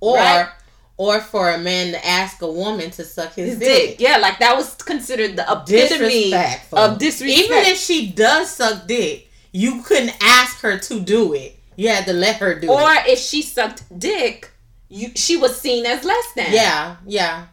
or. 0.00 0.16
Right? 0.16 0.48
Or 0.96 1.20
for 1.20 1.50
a 1.50 1.58
man 1.58 1.92
to 1.92 2.06
ask 2.06 2.40
a 2.42 2.50
woman 2.50 2.90
to 2.90 3.04
suck 3.04 3.34
his, 3.34 3.50
his 3.50 3.58
dick. 3.58 3.88
dick. 3.90 4.00
Yeah, 4.00 4.18
like 4.18 4.38
that 4.38 4.56
was 4.56 4.74
considered 4.74 5.36
the 5.36 5.42
epitome 5.42 6.32
of 6.72 6.98
disrespect. 6.98 7.44
Even 7.44 7.58
if 7.64 7.78
she 7.78 8.10
does 8.10 8.50
suck 8.50 8.86
dick, 8.86 9.30
you 9.52 9.82
couldn't 9.82 10.14
ask 10.22 10.60
her 10.60 10.78
to 10.78 11.00
do 11.00 11.34
it. 11.34 11.58
You 11.76 11.88
had 11.88 12.06
to 12.06 12.12
let 12.12 12.36
her 12.36 12.58
do 12.58 12.70
or 12.70 12.80
it. 12.80 12.84
Or 12.84 12.94
if 13.06 13.18
she 13.18 13.42
sucked 13.42 13.84
dick, 13.98 14.50
you 14.88 15.10
she 15.14 15.36
was 15.36 15.60
seen 15.60 15.84
as 15.84 16.04
less 16.04 16.32
than. 16.34 16.52
Yeah, 16.52 16.96
yeah. 17.06 17.46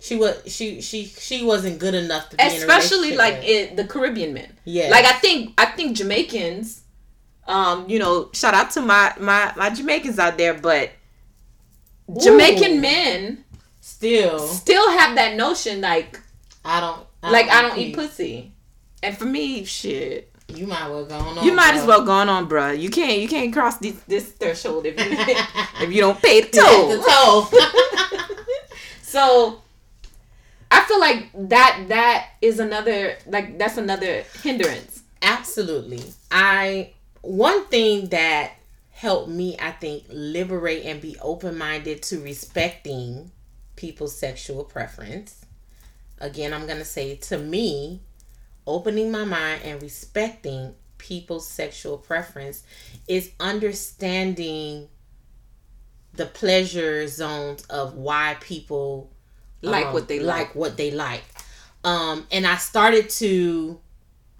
She 0.00 0.16
was 0.16 0.42
she 0.46 0.82
she 0.82 1.06
she 1.06 1.42
wasn't 1.42 1.78
good 1.78 1.94
enough 1.94 2.28
to 2.28 2.36
be 2.36 2.44
especially 2.44 3.16
like 3.16 3.36
it, 3.42 3.76
the 3.76 3.86
Caribbean 3.86 4.34
men. 4.34 4.52
Yeah, 4.64 4.90
like 4.90 5.06
I 5.06 5.12
think 5.12 5.54
I 5.56 5.64
think 5.64 5.96
Jamaicans, 5.96 6.82
um, 7.46 7.88
you 7.88 7.98
know, 7.98 8.28
shout 8.34 8.52
out 8.52 8.70
to 8.72 8.82
my 8.82 9.14
my 9.18 9.54
my 9.56 9.70
Jamaicans 9.70 10.18
out 10.18 10.36
there, 10.36 10.52
but 10.52 10.90
Jamaican 12.20 12.80
men 12.80 13.44
still 13.80 14.46
still 14.46 14.90
have 14.98 15.14
that 15.16 15.36
notion 15.36 15.80
like 15.80 16.20
I 16.64 16.80
don't 16.80 17.06
I 17.22 17.30
like 17.30 17.46
don't 17.46 17.56
I 17.56 17.62
don't 17.62 17.78
eat 17.78 17.94
pussy. 17.94 18.52
And 19.02 19.16
for 19.16 19.26
me, 19.26 19.64
shit. 19.64 20.30
You 20.48 20.66
might 20.66 20.88
well 20.88 21.04
go 21.06 21.16
on. 21.16 21.44
You 21.44 21.52
might 21.52 21.72
bro. 21.72 21.80
as 21.80 21.86
well 21.86 22.04
go 22.04 22.12
on, 22.12 22.46
bro. 22.46 22.70
You 22.70 22.90
can't 22.90 23.18
you 23.18 23.28
can't 23.28 23.52
cross 23.52 23.78
this, 23.78 23.94
this 24.06 24.32
threshold 24.32 24.86
if 24.86 24.98
you 24.98 25.06
if 25.86 25.92
you 25.92 26.00
don't 26.00 26.20
pay 26.20 26.42
the 26.42 26.50
toll. 26.50 26.88
the 26.88 26.98
toll. 26.98 27.48
so 29.02 29.62
I 30.70 30.84
feel 30.84 31.00
like 31.00 31.30
that 31.48 31.84
that 31.88 32.28
is 32.42 32.58
another 32.58 33.16
like 33.26 33.58
that's 33.58 33.78
another 33.78 34.24
hindrance. 34.42 35.02
Absolutely. 35.22 36.02
I 36.30 36.92
one 37.22 37.64
thing 37.66 38.08
that 38.08 38.52
helped 39.04 39.28
me, 39.28 39.54
I 39.60 39.70
think, 39.70 40.04
liberate 40.08 40.86
and 40.86 40.98
be 40.98 41.14
open 41.20 41.58
minded 41.58 42.02
to 42.04 42.20
respecting 42.22 43.30
people's 43.76 44.16
sexual 44.16 44.64
preference. 44.64 45.44
Again, 46.20 46.54
I'm 46.54 46.64
going 46.64 46.78
to 46.78 46.86
say 46.86 47.16
to 47.16 47.36
me, 47.36 48.00
opening 48.66 49.12
my 49.12 49.24
mind 49.24 49.60
and 49.62 49.82
respecting 49.82 50.74
people's 50.96 51.46
sexual 51.46 51.98
preference 51.98 52.62
is 53.06 53.30
understanding 53.38 54.88
the 56.14 56.24
pleasure 56.24 57.06
zones 57.06 57.62
of 57.66 57.92
why 57.96 58.38
people 58.40 59.10
like 59.60 59.84
um, 59.84 59.92
what 59.92 60.08
they 60.08 60.18
like. 60.18 60.46
like 60.46 60.54
what 60.54 60.78
they 60.78 60.90
like. 60.90 61.24
Um, 61.84 62.26
and 62.32 62.46
I 62.46 62.56
started 62.56 63.10
to 63.10 63.78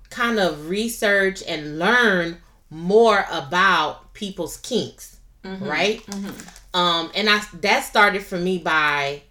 kind 0.08 0.38
of 0.38 0.70
research 0.70 1.42
and 1.46 1.78
learn 1.78 2.38
more 2.74 3.24
about 3.30 4.12
people's 4.14 4.56
kinks, 4.56 5.20
mm-hmm. 5.44 5.64
right? 5.64 6.04
Mm-hmm. 6.06 6.76
Um, 6.76 7.12
and 7.14 7.30
I 7.30 7.40
that 7.60 7.84
started 7.84 8.24
for 8.24 8.36
me 8.36 8.58
by 8.58 9.22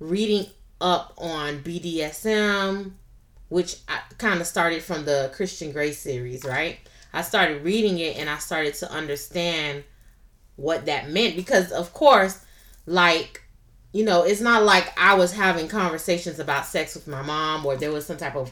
reading 0.00 0.46
up 0.80 1.12
on 1.18 1.58
BDSM, 1.62 2.92
which 3.50 3.76
I 3.88 4.00
kind 4.16 4.40
of 4.40 4.46
started 4.46 4.82
from 4.82 5.04
the 5.04 5.30
Christian 5.34 5.70
Grey 5.70 5.92
series, 5.92 6.44
right? 6.44 6.78
I 7.12 7.20
started 7.20 7.62
reading 7.62 7.98
it 7.98 8.16
and 8.16 8.28
I 8.30 8.38
started 8.38 8.72
to 8.74 8.90
understand 8.90 9.84
what 10.56 10.86
that 10.86 11.10
meant 11.10 11.36
because, 11.36 11.72
of 11.72 11.92
course, 11.92 12.42
like 12.86 13.42
you 13.92 14.04
know, 14.04 14.22
it's 14.22 14.40
not 14.40 14.64
like 14.64 14.92
I 14.98 15.14
was 15.14 15.32
having 15.32 15.68
conversations 15.68 16.38
about 16.38 16.66
sex 16.66 16.94
with 16.94 17.06
my 17.06 17.22
mom 17.22 17.66
or 17.66 17.76
there 17.76 17.92
was 17.92 18.06
some 18.06 18.16
type 18.16 18.36
of 18.36 18.50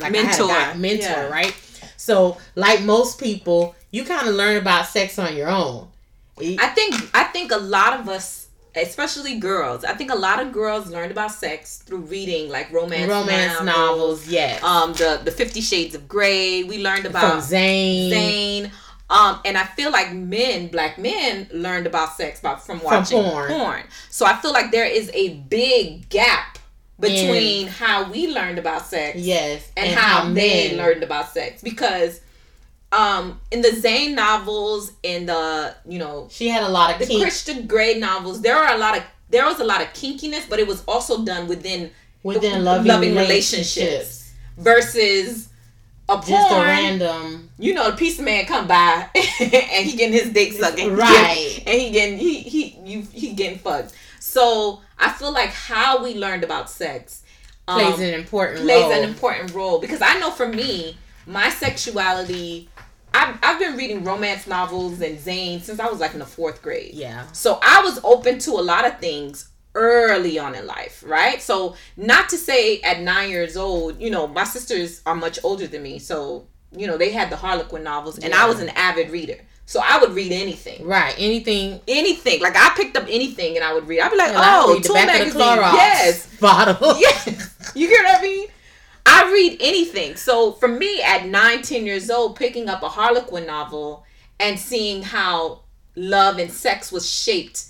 like 0.00 0.12
mentor, 0.12 0.74
mentor, 0.76 1.06
yeah. 1.06 1.28
right? 1.28 1.54
So, 1.96 2.38
like 2.54 2.82
most 2.82 3.20
people, 3.20 3.74
you 3.90 4.04
kind 4.04 4.28
of 4.28 4.34
learn 4.34 4.56
about 4.56 4.86
sex 4.86 5.18
on 5.18 5.36
your 5.36 5.48
own. 5.48 5.88
I 6.38 6.68
think 6.68 6.94
I 7.12 7.24
think 7.24 7.52
a 7.52 7.58
lot 7.58 8.00
of 8.00 8.08
us, 8.08 8.48
especially 8.74 9.38
girls, 9.38 9.84
I 9.84 9.92
think 9.94 10.10
a 10.10 10.16
lot 10.16 10.40
of 10.40 10.52
girls 10.52 10.88
learned 10.88 11.12
about 11.12 11.32
sex 11.32 11.78
through 11.78 12.00
reading 12.00 12.48
like 12.48 12.72
romance 12.72 13.10
romance 13.10 13.62
novels. 13.62 13.66
novels 13.66 14.28
yes. 14.28 14.62
Um, 14.62 14.92
the 14.94 15.20
the 15.22 15.30
Fifty 15.30 15.60
Shades 15.60 15.94
of 15.94 16.08
Grey. 16.08 16.64
We 16.64 16.82
learned 16.82 17.06
about 17.06 17.32
From 17.32 17.40
Zane. 17.42 18.10
Zane. 18.10 18.72
Um, 19.10 19.40
and 19.44 19.58
I 19.58 19.64
feel 19.64 19.90
like 19.90 20.12
men, 20.12 20.68
black 20.68 20.96
men, 20.96 21.48
learned 21.52 21.88
about 21.88 22.16
sex 22.16 22.38
about 22.38 22.64
from 22.64 22.80
watching 22.80 23.20
from 23.22 23.30
porn. 23.30 23.48
porn. 23.50 23.82
So 24.08 24.24
I 24.24 24.36
feel 24.36 24.52
like 24.52 24.70
there 24.70 24.86
is 24.86 25.10
a 25.12 25.30
big 25.34 26.08
gap 26.08 26.59
between 27.00 27.66
and, 27.66 27.74
how 27.74 28.10
we 28.10 28.32
learned 28.32 28.58
about 28.58 28.86
sex 28.86 29.18
yes 29.18 29.70
and, 29.76 29.88
and 29.88 29.98
how, 29.98 30.22
how 30.22 30.32
they 30.32 30.76
learned 30.76 31.02
about 31.02 31.28
sex. 31.30 31.62
Because 31.62 32.20
um 32.92 33.40
in 33.50 33.62
the 33.62 33.72
Zane 33.72 34.14
novels 34.14 34.92
in 35.02 35.26
the 35.26 35.74
you 35.86 35.98
know 35.98 36.28
she 36.30 36.48
had 36.48 36.62
a 36.62 36.68
lot 36.68 36.92
of 36.92 36.98
the 36.98 37.06
kink. 37.06 37.22
Christian 37.22 37.66
Grey 37.66 37.98
novels 37.98 38.42
there 38.42 38.56
are 38.56 38.74
a 38.74 38.78
lot 38.78 38.96
of 38.96 39.04
there 39.30 39.44
was 39.46 39.60
a 39.60 39.64
lot 39.64 39.80
of 39.80 39.88
kinkiness 39.88 40.48
but 40.48 40.58
it 40.58 40.66
was 40.66 40.82
also 40.88 41.24
done 41.24 41.46
within 41.46 41.90
within 42.22 42.64
loving, 42.64 42.86
loving 42.88 43.14
relationships. 43.14 43.76
relationships 43.76 44.32
versus 44.58 45.48
a 46.08 46.14
porn, 46.14 46.26
just 46.26 46.50
a 46.50 46.54
random 46.56 47.50
you 47.58 47.72
know 47.72 47.90
the 47.92 47.96
piece 47.96 48.18
of 48.18 48.24
man 48.24 48.44
come 48.44 48.66
by 48.66 49.08
and 49.14 49.86
he 49.86 49.96
getting 49.96 50.12
his 50.12 50.30
dick 50.32 50.52
sucked. 50.52 50.80
right. 50.80 51.62
And 51.66 51.80
he 51.80 51.90
getting 51.90 52.18
he 52.18 52.40
he 52.40 52.78
you 52.84 53.02
he 53.12 53.32
getting 53.32 53.58
fucked 53.58 53.94
so 54.20 54.80
I 54.98 55.10
feel 55.10 55.32
like 55.32 55.50
how 55.50 56.02
we 56.02 56.14
learned 56.14 56.44
about 56.44 56.70
sex 56.70 57.24
um, 57.66 57.80
plays 57.80 57.98
an 58.00 58.14
important 58.14 58.60
plays 58.60 58.82
role. 58.82 58.92
an 58.92 59.08
important 59.08 59.54
role 59.54 59.80
because 59.80 60.02
I 60.02 60.18
know 60.20 60.30
for 60.30 60.46
me, 60.46 60.96
my 61.26 61.50
sexuality. 61.50 62.68
I've, 63.12 63.36
I've 63.42 63.58
been 63.58 63.76
reading 63.76 64.04
romance 64.04 64.46
novels 64.46 65.00
and 65.00 65.18
Zane 65.18 65.60
since 65.60 65.80
I 65.80 65.88
was 65.88 65.98
like 65.98 66.12
in 66.12 66.20
the 66.20 66.24
fourth 66.24 66.62
grade. 66.62 66.94
Yeah. 66.94 67.26
So 67.32 67.58
I 67.60 67.82
was 67.82 67.98
open 68.04 68.38
to 68.40 68.52
a 68.52 68.62
lot 68.62 68.86
of 68.86 69.00
things 69.00 69.50
early 69.74 70.38
on 70.38 70.54
in 70.54 70.66
life, 70.66 71.02
right? 71.06 71.40
So, 71.40 71.76
not 71.96 72.28
to 72.30 72.38
say 72.38 72.80
at 72.80 73.00
nine 73.00 73.30
years 73.30 73.56
old, 73.56 74.00
you 74.00 74.10
know, 74.10 74.26
my 74.26 74.44
sisters 74.44 75.02
are 75.06 75.14
much 75.14 75.38
older 75.44 75.66
than 75.66 75.82
me. 75.82 75.98
So, 75.98 76.46
you 76.72 76.86
know, 76.86 76.96
they 76.96 77.10
had 77.10 77.30
the 77.30 77.36
Harlequin 77.36 77.82
novels, 77.82 78.18
and 78.18 78.30
yeah. 78.30 78.44
I 78.44 78.48
was 78.48 78.60
an 78.60 78.70
avid 78.70 79.10
reader. 79.10 79.38
So 79.70 79.80
I 79.80 80.00
would 80.00 80.16
read 80.16 80.32
anything. 80.32 80.84
Right. 80.84 81.14
Anything. 81.16 81.80
Anything. 81.86 82.40
Like 82.40 82.56
I 82.56 82.72
picked 82.74 82.96
up 82.96 83.04
anything 83.04 83.54
and 83.54 83.64
I 83.64 83.72
would 83.72 83.86
read. 83.86 84.00
I'd 84.00 84.10
be 84.10 84.16
like, 84.16 84.32
yeah, 84.32 84.62
oh, 84.64 84.80
Tool 84.80 84.96
magazine. 84.96 85.38
Yes. 85.38 86.26
Bottle. 86.40 86.96
Yes. 86.98 87.72
You 87.76 87.88
get 87.88 88.04
what 88.04 88.18
I 88.18 88.20
mean? 88.20 88.48
I 89.06 89.30
read 89.32 89.58
anything. 89.60 90.16
So 90.16 90.54
for 90.54 90.66
me, 90.66 91.00
at 91.02 91.26
nine, 91.26 91.62
ten 91.62 91.86
years 91.86 92.10
old, 92.10 92.34
picking 92.34 92.68
up 92.68 92.82
a 92.82 92.88
Harlequin 92.88 93.46
novel 93.46 94.04
and 94.40 94.58
seeing 94.58 95.04
how 95.04 95.60
love 95.94 96.38
and 96.38 96.50
sex 96.50 96.90
was 96.90 97.08
shaped 97.08 97.66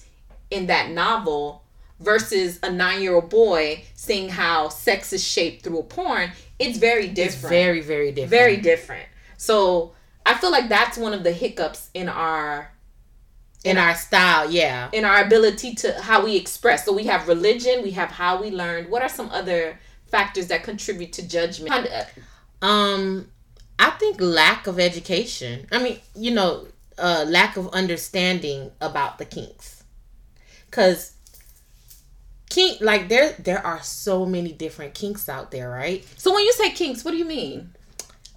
in 0.50 0.68
that 0.68 0.88
novel 0.92 1.64
versus 1.98 2.58
a 2.62 2.72
nine 2.72 3.02
year 3.02 3.16
old 3.16 3.28
boy 3.28 3.84
seeing 3.92 4.30
how 4.30 4.70
sex 4.70 5.12
is 5.12 5.22
shaped 5.22 5.64
through 5.64 5.80
a 5.80 5.82
porn, 5.82 6.32
it's 6.58 6.78
very 6.78 7.08
different. 7.08 7.34
It's 7.34 7.50
very, 7.50 7.82
very 7.82 8.10
different. 8.10 8.30
Very 8.30 8.56
different. 8.56 9.06
So 9.36 9.92
I 10.30 10.34
feel 10.34 10.52
like 10.52 10.68
that's 10.68 10.96
one 10.96 11.12
of 11.12 11.24
the 11.24 11.32
hiccups 11.32 11.90
in 11.92 12.08
our 12.08 12.70
in, 13.64 13.72
in 13.72 13.78
our 13.78 13.96
style, 13.96 14.48
yeah. 14.48 14.88
In 14.92 15.04
our 15.04 15.24
ability 15.24 15.74
to 15.74 15.92
how 16.00 16.24
we 16.24 16.36
express. 16.36 16.84
So 16.84 16.92
we 16.92 17.04
have 17.06 17.26
religion, 17.26 17.82
we 17.82 17.90
have 17.90 18.10
how 18.10 18.40
we 18.40 18.50
learned. 18.52 18.88
What 18.90 19.02
are 19.02 19.08
some 19.08 19.28
other 19.30 19.78
factors 20.06 20.46
that 20.46 20.62
contribute 20.62 21.12
to 21.14 21.26
judgment? 21.26 21.72
Um 22.62 23.28
I 23.78 23.90
think 23.90 24.20
lack 24.20 24.68
of 24.68 24.78
education. 24.78 25.66
I 25.72 25.82
mean, 25.82 25.98
you 26.14 26.30
know, 26.30 26.68
uh 26.96 27.24
lack 27.26 27.56
of 27.56 27.68
understanding 27.70 28.70
about 28.80 29.18
the 29.18 29.24
kinks. 29.24 29.82
Cuz 30.70 31.14
kink 32.50 32.80
like 32.80 33.08
there 33.08 33.34
there 33.40 33.64
are 33.66 33.82
so 33.82 34.24
many 34.24 34.52
different 34.52 34.94
kinks 34.94 35.28
out 35.28 35.50
there, 35.50 35.68
right? 35.68 36.06
So 36.16 36.32
when 36.32 36.44
you 36.44 36.52
say 36.52 36.70
kinks, 36.70 37.04
what 37.04 37.10
do 37.10 37.16
you 37.16 37.24
mean? 37.24 37.74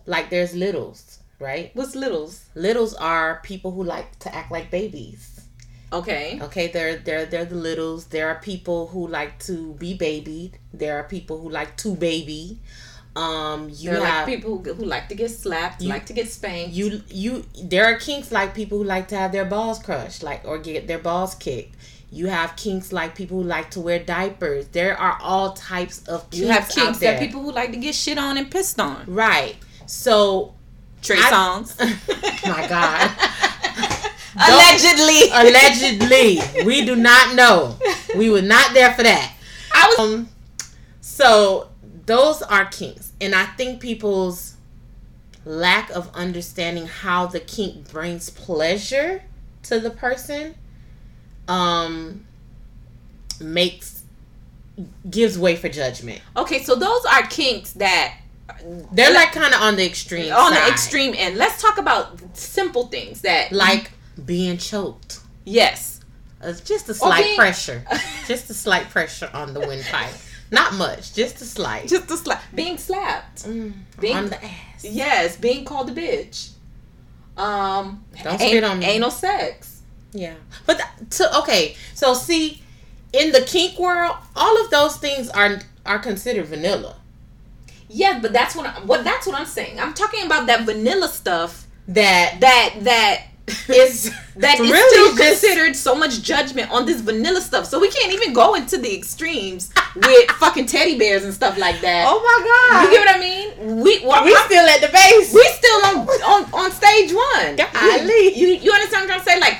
Like 0.08 0.32
there's 0.32 0.54
littles, 0.56 1.20
right? 1.44 1.72
What's 1.74 1.96
littles? 1.96 2.46
Littles 2.56 2.94
are 2.96 3.42
people 3.44 3.72
who 3.72 3.84
like 3.84 4.18
to 4.20 4.34
act 4.34 4.52
like 4.52 4.72
babies. 4.72 5.42
Okay. 5.92 6.40
Okay, 6.42 6.68
they're 6.70 6.96
they're 6.96 7.26
they're 7.26 7.46
the 7.46 7.56
littles. 7.56 8.06
There 8.06 8.28
are 8.30 8.40
people 8.40 8.88
who 8.88 9.08
like 9.08 9.38
to 9.40 9.74
be 9.74 9.94
babied. 9.94 10.58
There 10.74 10.98
are 10.98 11.04
people 11.04 11.40
who 11.40 11.50
like 11.50 11.78
to 11.78 11.96
baby. 11.96 12.60
Um, 13.16 13.70
you 13.70 13.92
there 13.92 14.04
have 14.04 14.28
like 14.28 14.36
people 14.38 14.58
who, 14.58 14.74
who 14.74 14.86
like 14.86 15.08
to 15.10 15.16
get 15.16 15.30
slapped, 15.30 15.84
you, 15.84 15.90
like 15.90 16.08
to 16.08 16.14
get 16.14 16.32
spanked. 16.32 16.74
You 16.74 17.04
you 17.10 17.46
there 17.64 17.86
are 17.86 18.00
kinks 18.00 18.32
like 18.32 18.56
people 18.56 18.80
who 18.80 18.84
like 18.86 19.10
to 19.10 19.18
have 19.18 19.32
their 19.32 19.46
balls 19.46 19.78
crushed, 19.78 20.24
like 20.24 20.42
or 20.46 20.58
get 20.58 20.88
their 20.88 20.98
balls 20.98 21.36
kicked. 21.36 21.76
You 22.10 22.28
have 22.28 22.56
kinks 22.56 22.92
like 22.92 23.16
people 23.16 23.42
who 23.42 23.44
like 23.44 23.70
to 23.72 23.80
wear 23.80 24.00
diapers. 24.00 24.68
There 24.70 24.98
are 25.00 25.18
all 25.22 25.54
types 25.54 26.08
of 26.08 26.30
kinks. 26.32 26.38
You 26.38 26.48
have 26.48 26.70
kinks 26.70 27.00
that 27.00 27.20
people 27.20 27.42
who 27.42 27.52
like 27.52 27.72
to 27.72 27.78
get 27.78 27.94
shit 27.94 28.18
on 28.18 28.38
and 28.38 28.50
pissed 28.50 28.80
on. 28.80 29.06
Right. 29.08 29.58
So 29.86 30.56
Trey 31.04 31.18
Songz. 31.18 31.78
my 32.48 32.68
God. 32.68 33.12
allegedly. 34.36 35.30
allegedly. 35.32 36.66
We 36.66 36.86
do 36.86 36.96
not 36.96 37.36
know. 37.36 37.78
We 38.16 38.30
were 38.30 38.42
not 38.42 38.74
there 38.74 38.94
for 38.94 39.04
that. 39.04 39.36
I 39.74 39.88
was 39.88 40.00
um, 40.00 40.30
so 41.02 41.70
those 42.06 42.42
are 42.42 42.66
kinks. 42.66 43.12
And 43.22 43.36
I 43.36 43.46
think 43.46 43.82
people's 43.82 44.56
lack 45.46 45.90
of 45.92 46.10
understanding 46.16 46.88
how 46.88 47.28
the 47.28 47.40
kink 47.40 47.92
brings 47.92 48.30
pleasure 48.30 49.24
to 49.64 49.80
the 49.80 49.90
person 49.90 50.56
um 51.50 52.26
makes 53.42 54.04
gives 55.10 55.38
way 55.38 55.56
for 55.56 55.70
judgment. 55.70 56.22
Okay, 56.36 56.64
so 56.64 56.76
those 56.76 57.06
are 57.06 57.24
kinks 57.24 57.74
that 57.74 58.18
they're 58.92 59.14
like 59.14 59.32
kind 59.32 59.54
of 59.54 59.62
on 59.62 59.76
the 59.76 59.86
extreme 59.86 60.34
on 60.34 60.54
side. 60.54 60.68
the 60.68 60.72
extreme 60.72 61.14
end. 61.18 61.38
Let's 61.38 61.62
talk 61.62 61.78
about 61.78 62.20
simple 62.38 62.88
things 62.88 63.22
that 63.22 63.52
like 63.52 63.92
being 64.26 64.58
choked. 64.58 65.20
Yes. 65.46 66.02
Uh, 66.42 66.54
just 66.66 66.90
a 66.90 66.94
slight 66.94 67.24
being... 67.24 67.38
pressure. 67.38 67.84
just 68.28 68.50
a 68.50 68.54
slight 68.54 68.90
pressure 68.90 69.30
on 69.34 69.54
the 69.54 69.62
windpipe. 69.62 70.14
Not 70.52 70.76
much, 70.76 71.14
just 71.14 71.42
a 71.42 71.46
slight. 71.46 71.88
Just 71.88 72.12
a 72.12 72.18
slight. 72.18 72.40
Being 72.54 72.78
slapped. 72.78 73.46
Mm, 73.46 73.74
being, 74.00 74.16
on 74.16 74.28
the 74.28 74.44
ass. 74.44 74.84
Yes, 74.84 75.36
being 75.36 75.66
called 75.66 75.90
a 75.90 75.94
bitch. 75.94 76.52
Um, 77.36 78.04
Don't 78.24 78.40
spit 78.40 78.64
on 78.64 78.80
me. 78.80 78.86
Anal 78.86 79.10
sex. 79.10 79.82
Yeah, 80.12 80.36
but 80.68 80.80
to 81.12 81.40
okay, 81.40 81.76
so 81.96 82.14
see, 82.14 82.62
in 83.14 83.32
the 83.32 83.42
kink 83.42 83.80
world, 83.80 84.16
all 84.36 84.64
of 84.64 84.70
those 84.70 84.98
things 84.98 85.30
are 85.30 85.60
are 85.88 85.98
considered 85.98 86.46
vanilla. 86.46 86.98
Yeah, 87.94 88.20
but 88.20 88.34
that's 88.34 88.56
what 88.56 88.66
I, 88.66 88.72
what 88.82 89.04
that's 89.04 89.28
what 89.28 89.36
I'm 89.36 89.46
saying. 89.46 89.80
I'm 89.80 89.94
talking 89.94 90.26
about 90.26 90.48
that 90.48 90.66
vanilla 90.66 91.08
stuff 91.08 91.68
that 91.88 92.38
that 92.40 92.76
that 92.82 93.24
is 93.70 94.12
that 94.38 94.60
is 94.60 94.72
really 94.72 95.14
still 95.14 95.28
considered 95.28 95.76
so 95.76 95.94
much 95.94 96.22
judgment 96.24 96.72
on 96.72 96.88
this 96.88 97.02
vanilla 97.02 97.40
stuff. 97.40 97.66
So 97.66 97.80
we 97.80 97.90
can't 97.90 98.12
even 98.12 98.34
go 98.34 98.56
into 98.56 98.78
the 98.78 98.96
extremes 98.98 99.72
with 99.96 100.32
fucking 100.40 100.66
teddy 100.66 100.98
bears 100.98 101.24
and 101.24 101.34
stuff 101.34 101.58
like 101.58 101.82
that. 101.82 102.06
Oh 102.08 102.20
my 102.20 102.80
god! 102.82 102.86
You 102.86 102.98
get 102.98 103.06
what 103.06 103.16
I 103.16 103.20
mean? 103.20 103.82
We 103.84 104.06
well, 104.06 104.24
we 104.26 104.36
still 104.36 104.66
at 104.68 104.82
the 104.82 104.88
base. 104.88 105.32
We 105.32 105.44
still 105.50 105.86
on 105.86 106.08
on, 106.08 106.54
on 106.54 106.72
stage 106.72 107.14
one. 107.14 107.56
Golly. 107.58 108.36
You 108.36 108.48
you 108.48 108.72
understand 108.72 108.92
what 108.92 109.02
I'm 109.02 109.08
trying 109.08 109.20
to 109.20 109.26
say? 109.26 109.40
Like 109.40 109.60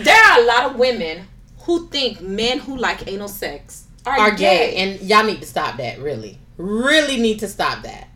there 0.00 0.16
are 0.16 0.40
a 0.40 0.44
lot 0.44 0.70
of 0.70 0.76
women 0.76 1.26
who 1.62 1.88
think 1.88 2.20
men 2.20 2.60
who 2.60 2.76
like 2.76 3.08
anal 3.10 3.28
sex 3.28 3.86
are, 4.06 4.18
are 4.18 4.30
gay. 4.30 4.36
gay. 4.36 4.76
and 4.76 5.00
y'all 5.00 5.24
need 5.24 5.40
to 5.40 5.46
stop 5.46 5.78
that. 5.78 5.98
Really, 5.98 6.38
really 6.62 7.18
need 7.18 7.40
to 7.40 7.48
stop 7.48 7.82
that. 7.82 8.08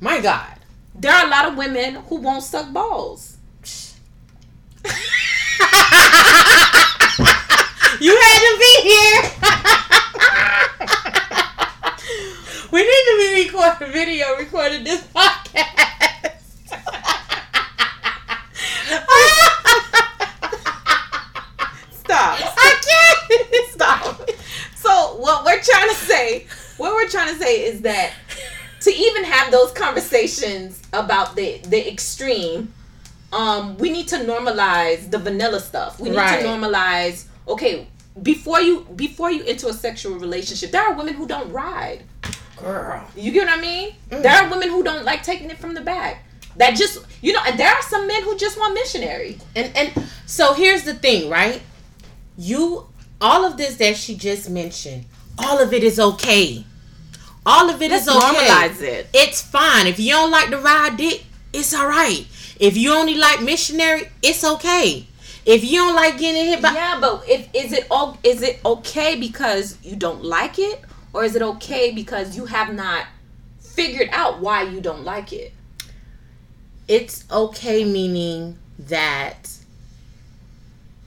My 0.00 0.20
God, 0.20 0.58
there 0.94 1.12
are 1.12 1.26
a 1.26 1.30
lot 1.30 1.48
of 1.48 1.56
women 1.56 1.94
who 1.94 2.16
won't 2.16 2.44
suck 2.44 2.72
balls. 2.72 3.36
you 8.00 8.12
had 8.14 8.40
to 8.40 8.58
be 8.58 8.80
here. 8.82 9.22
we 12.72 12.80
need 12.82 13.04
to 13.06 13.16
be 13.18 13.44
recording 13.44 13.92
video, 13.92 14.36
recording 14.36 14.84
this 14.84 15.02
podcast. 15.02 15.64
Stop. 21.90 22.38
I 22.40 22.74
can't. 22.88 23.70
Stop. 23.70 24.30
So 24.76 25.16
what 25.16 25.44
we're 25.44 25.60
trying 25.60 25.88
to 25.88 25.94
say, 25.94 26.46
what 26.78 26.94
we're 26.94 27.08
trying 27.08 27.34
to 27.34 27.38
say 27.38 27.64
is 27.64 27.82
that 27.82 28.12
to 28.80 28.90
even 28.94 29.24
have 29.24 29.50
those 29.50 29.72
conversations 29.72 30.80
about 30.92 31.36
the 31.36 31.58
the 31.68 31.90
extreme, 31.90 32.72
um, 33.32 33.76
we 33.78 33.90
need 33.90 34.08
to 34.08 34.16
normalize 34.16 35.10
the 35.10 35.18
vanilla 35.18 35.60
stuff. 35.60 36.00
We 36.00 36.10
need 36.10 36.16
right. 36.16 36.40
to 36.40 36.46
normalize. 36.46 37.26
Okay, 37.46 37.86
before 38.22 38.60
you 38.60 38.86
before 38.96 39.30
you 39.30 39.42
into 39.42 39.68
a 39.68 39.72
sexual 39.72 40.18
relationship, 40.18 40.70
there 40.70 40.82
are 40.82 40.94
women 40.94 41.14
who 41.14 41.26
don't 41.26 41.50
ride. 41.52 42.04
Girl, 42.56 43.06
you 43.16 43.30
get 43.30 43.46
what 43.46 43.58
I 43.58 43.60
mean? 43.60 43.94
Mm. 44.10 44.22
There 44.22 44.32
are 44.32 44.50
women 44.50 44.68
who 44.68 44.82
don't 44.82 45.04
like 45.04 45.22
taking 45.22 45.50
it 45.50 45.58
from 45.58 45.74
the 45.74 45.80
back. 45.80 46.24
That 46.56 46.76
just 46.76 47.04
you 47.22 47.32
know, 47.32 47.40
and 47.46 47.58
there 47.58 47.72
are 47.72 47.82
some 47.82 48.06
men 48.06 48.22
who 48.22 48.36
just 48.36 48.58
want 48.58 48.74
missionary. 48.74 49.38
And 49.54 49.76
and 49.76 50.08
so 50.26 50.54
here's 50.54 50.82
the 50.84 50.94
thing, 50.94 51.30
right? 51.30 51.62
You 52.36 52.86
all 53.20 53.44
of 53.44 53.56
this 53.56 53.76
that 53.76 53.96
she 53.96 54.16
just 54.16 54.50
mentioned, 54.50 55.04
all 55.38 55.60
of 55.60 55.72
it 55.72 55.84
is 55.84 55.98
okay. 55.98 56.64
All 57.46 57.70
of 57.70 57.80
it 57.80 57.90
Let's 57.90 58.06
is 58.06 58.14
okay. 58.14 58.26
Normalize 58.26 58.82
it. 58.82 59.08
It's 59.14 59.40
fine. 59.40 59.86
If 59.86 59.98
you 59.98 60.12
don't 60.12 60.30
like 60.30 60.50
the 60.50 60.58
ride 60.58 60.96
dick, 60.96 61.24
it's 61.52 61.74
all 61.74 61.88
right. 61.88 62.26
If 62.60 62.76
you 62.76 62.92
only 62.92 63.14
like 63.14 63.42
missionary, 63.42 64.08
it's 64.22 64.44
okay. 64.44 65.06
If 65.46 65.64
you 65.64 65.78
don't 65.78 65.94
like 65.94 66.18
getting 66.18 66.44
hit 66.44 66.60
by 66.60 66.72
yeah, 66.72 66.98
but 67.00 67.24
if 67.26 67.48
is 67.54 67.72
it 67.72 67.86
is 68.22 68.42
it 68.42 68.60
okay 68.64 69.16
because 69.18 69.78
you 69.82 69.96
don't 69.96 70.22
like 70.22 70.58
it, 70.58 70.82
or 71.14 71.24
is 71.24 71.34
it 71.34 71.42
okay 71.42 71.90
because 71.92 72.36
you 72.36 72.44
have 72.44 72.74
not 72.74 73.06
figured 73.60 74.10
out 74.12 74.40
why 74.40 74.64
you 74.64 74.82
don't 74.82 75.04
like 75.04 75.32
it? 75.32 75.54
It's 76.86 77.24
okay, 77.30 77.84
meaning 77.84 78.58
that 78.78 79.50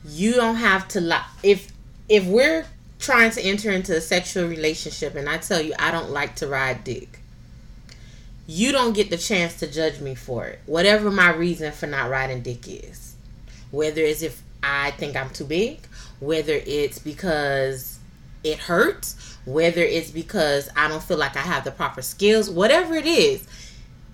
you 0.06 0.34
don't 0.34 0.56
have 0.56 0.88
to 0.88 1.02
like 1.02 1.22
if 1.44 1.72
if 2.10 2.26
we're 2.26 2.66
trying 3.02 3.32
to 3.32 3.42
enter 3.42 3.72
into 3.72 3.98
a 3.98 4.02
sexual 4.02 4.48
relationship 4.48 5.16
and 5.16 5.28
I 5.28 5.38
tell 5.38 5.60
you 5.60 5.74
I 5.78 5.92
don't 5.92 6.12
like 6.12 6.36
to 6.38 6.48
ride 6.48 6.84
dick, 6.84 7.20
you 8.48 8.72
don't 8.72 8.94
get 8.94 9.10
the 9.10 9.18
chance 9.18 9.60
to 9.60 9.68
judge 9.68 10.00
me 10.00 10.16
for 10.16 10.46
it. 10.46 10.60
Whatever 10.66 11.12
my 11.12 11.34
reason 11.34 11.72
for 11.72 11.88
not 11.88 12.10
riding 12.10 12.42
dick 12.42 12.68
is. 12.68 13.16
Whether 13.72 14.02
it's 14.02 14.22
if 14.22 14.42
I 14.64 14.92
think 14.92 15.16
I'm 15.16 15.30
too 15.32 15.46
big, 15.46 15.80
whether 16.20 16.54
it's 16.54 17.00
because 17.00 18.00
it 18.44 18.60
hurts, 18.60 19.38
whether 19.46 19.82
it's 19.82 20.12
because 20.12 20.70
I 20.76 20.88
don't 20.88 21.02
feel 21.02 21.18
like 21.18 21.36
I 21.36 21.42
have 21.42 21.64
the 21.64 21.72
proper 21.72 22.02
skills, 22.02 22.50
whatever 22.50 22.96
it 22.96 23.06
is. 23.06 23.48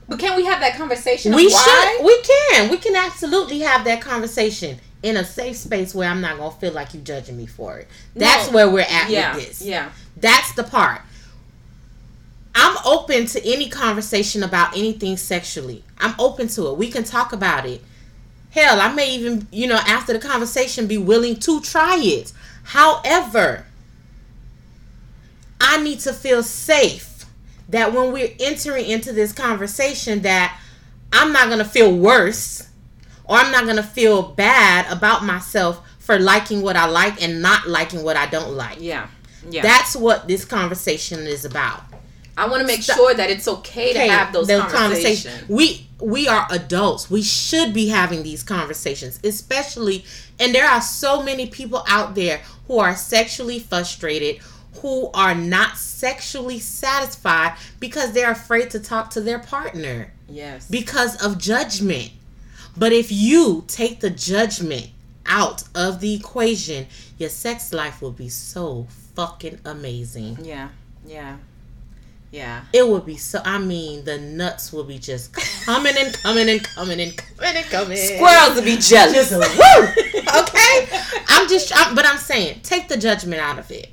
But 0.08 0.20
can 0.20 0.38
we 0.38 0.46
have 0.46 0.62
that 0.62 0.78
conversation? 0.78 1.36
We 1.36 1.50
should. 1.50 2.06
We 2.06 2.22
can. 2.22 2.70
We 2.70 2.78
can 2.78 2.96
absolutely 2.96 3.60
have 3.60 3.84
that 3.84 4.02
conversation 4.02 4.80
in 5.04 5.18
a 5.18 5.24
safe 5.24 5.58
space 5.58 5.94
where 5.94 6.10
I'm 6.10 6.22
not 6.22 6.38
gonna 6.38 6.52
feel 6.52 6.74
like 6.74 6.94
you 6.94 7.02
judging 7.02 7.38
me 7.38 7.46
for 7.46 7.78
it. 7.80 7.88
That's 8.16 8.50
no. 8.50 8.56
where 8.56 8.70
we're 8.70 8.82
at 8.82 9.10
yeah. 9.10 9.36
with 9.36 9.48
this. 9.48 9.62
Yeah. 9.62 9.92
That's 10.16 10.54
the 10.54 10.64
part. 10.64 11.02
I'm 12.56 12.76
open 12.86 13.28
to 13.28 13.46
any 13.46 13.70
conversation 13.70 14.42
about 14.42 14.76
anything 14.76 15.16
sexually. 15.16 15.84
I'm 16.00 16.16
open 16.20 16.48
to 16.50 16.68
it. 16.70 16.78
We 16.78 16.90
can 16.90 17.04
talk 17.04 17.32
about 17.32 17.68
it. 17.68 17.84
Hell, 18.50 18.82
I 18.82 18.92
may 18.92 19.14
even, 19.14 19.48
you 19.52 19.68
know, 19.68 19.76
after 19.76 20.14
the 20.14 20.20
conversation 20.20 20.88
be 20.88 20.98
willing 20.98 21.36
to 21.42 21.62
try 21.62 21.98
it. 22.00 22.34
However, 22.64 23.68
I 25.62 25.82
need 25.84 26.00
to 26.00 26.14
feel 26.14 26.42
safe 26.42 27.26
that 27.70 27.94
when 27.94 28.12
we're 28.12 28.34
entering 28.40 28.86
into 28.88 29.14
this 29.14 29.32
conversation 29.32 30.24
that 30.24 30.60
I'm 31.14 31.32
not 31.32 31.48
going 31.48 31.60
to 31.60 31.66
feel 31.66 31.96
worse 31.96 32.67
or 33.28 33.38
I'm 33.38 33.52
not 33.52 33.66
going 33.66 33.78
to 33.78 33.84
feel 33.84 34.24
bad 34.24 34.92
about 34.92 35.24
myself 35.24 35.86
for 36.00 36.18
liking 36.18 36.62
what 36.62 36.76
I 36.76 36.86
like 36.86 37.22
and 37.22 37.42
not 37.42 37.68
liking 37.68 38.04
what 38.04 38.16
I 38.16 38.28
don't 38.28 38.54
like. 38.54 38.78
Yeah. 38.80 39.08
Yeah. 39.50 39.62
That's 39.62 39.96
what 39.96 40.28
this 40.28 40.46
conversation 40.46 41.20
is 41.28 41.46
about. 41.46 41.84
I 42.38 42.48
want 42.48 42.62
to 42.62 42.68
make 42.68 42.84
sure 42.84 43.14
that 43.16 43.30
it's 43.32 43.48
okay, 43.48 43.90
okay 43.90 43.94
to 43.94 44.12
have 44.12 44.32
those, 44.32 44.48
those 44.48 44.62
conversations. 44.72 45.24
conversations. 45.24 45.50
We 45.50 45.88
we 46.00 46.28
are 46.28 46.46
adults. 46.52 47.10
We 47.10 47.24
should 47.24 47.74
be 47.74 47.88
having 47.88 48.22
these 48.22 48.44
conversations, 48.44 49.20
especially 49.24 50.06
and 50.40 50.54
there 50.54 50.68
are 50.68 50.82
so 50.82 51.24
many 51.24 51.48
people 51.48 51.84
out 51.88 52.14
there 52.14 52.42
who 52.68 52.78
are 52.78 52.96
sexually 52.96 53.60
frustrated, 53.60 54.38
who 54.82 55.10
are 55.14 55.34
not 55.34 55.78
sexually 55.78 56.60
satisfied 56.60 57.58
because 57.80 58.12
they're 58.12 58.32
afraid 58.32 58.70
to 58.72 58.80
talk 58.80 59.10
to 59.12 59.22
their 59.22 59.40
partner. 59.40 60.14
Yes. 60.30 60.68
Because 60.70 61.22
of 61.24 61.40
judgment. 61.40 62.12
But 62.78 62.94
if 62.94 63.12
you 63.12 63.64
take 63.68 64.00
the 64.00 64.10
judgment 64.10 64.90
out 65.26 65.64
of 65.76 66.00
the 66.00 66.14
equation, 66.14 66.88
your 67.18 67.30
sex 67.30 67.74
life 67.74 68.02
will 68.02 68.12
be 68.12 68.30
so 68.30 68.88
fucking 69.16 69.60
amazing. 69.66 70.38
Yeah. 70.42 70.70
Yeah. 71.06 71.38
Yeah. 72.32 72.66
It 72.74 72.88
would 72.88 73.06
be 73.06 73.18
so. 73.18 73.42
I 73.44 73.58
mean, 73.58 74.04
the 74.04 74.18
nuts 74.20 74.74
will 74.74 74.84
be 74.84 75.00
just 75.00 75.34
coming 75.66 75.96
and 75.98 76.14
coming 76.14 76.50
and 76.50 76.64
coming 76.64 77.00
and 77.00 77.16
coming 77.18 77.56
and 77.56 77.66
coming. 77.66 77.98
Squirrels 77.98 78.56
will 78.56 78.64
be 78.64 78.78
jealous. 78.78 79.32
okay. 79.32 80.88
I'm 81.30 81.48
just. 81.48 81.72
I'm, 81.76 81.96
but 81.96 82.06
I'm 82.06 82.18
saying, 82.18 82.62
take 82.64 82.90
the 82.90 82.98
judgment 82.98 83.42
out 83.42 83.58
of 83.58 83.72
it. 83.72 83.90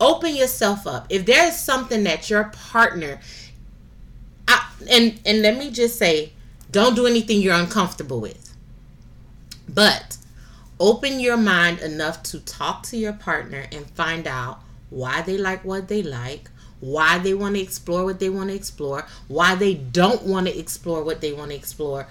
Open 0.00 0.34
yourself 0.34 0.86
up. 0.86 1.06
If 1.10 1.26
there 1.26 1.46
is 1.46 1.58
something 1.58 2.04
that 2.04 2.30
your 2.30 2.44
partner, 2.44 3.20
I, 4.46 4.64
and 4.88 5.20
and 5.26 5.42
let 5.42 5.58
me 5.58 5.70
just 5.70 5.98
say, 5.98 6.32
don't 6.72 6.96
do 6.96 7.06
anything 7.06 7.40
you're 7.40 7.54
uncomfortable 7.54 8.20
with. 8.20 8.54
But 9.68 10.16
open 10.80 11.20
your 11.20 11.36
mind 11.36 11.78
enough 11.78 12.22
to 12.24 12.40
talk 12.40 12.82
to 12.84 12.96
your 12.96 13.12
partner 13.12 13.66
and 13.70 13.86
find 13.90 14.26
out 14.26 14.60
why 14.90 15.22
they 15.22 15.38
like 15.38 15.64
what 15.64 15.88
they 15.88 16.02
like 16.02 16.50
why 16.82 17.16
they 17.18 17.32
want 17.32 17.54
to 17.54 17.60
explore 17.60 18.04
what 18.04 18.18
they 18.18 18.28
want 18.28 18.50
to 18.50 18.56
explore, 18.56 19.06
why 19.28 19.54
they 19.54 19.72
don't 19.72 20.24
want 20.24 20.48
to 20.48 20.58
explore 20.58 21.04
what 21.04 21.20
they 21.20 21.32
want 21.32 21.50
to 21.52 21.56
explore, 21.56 22.08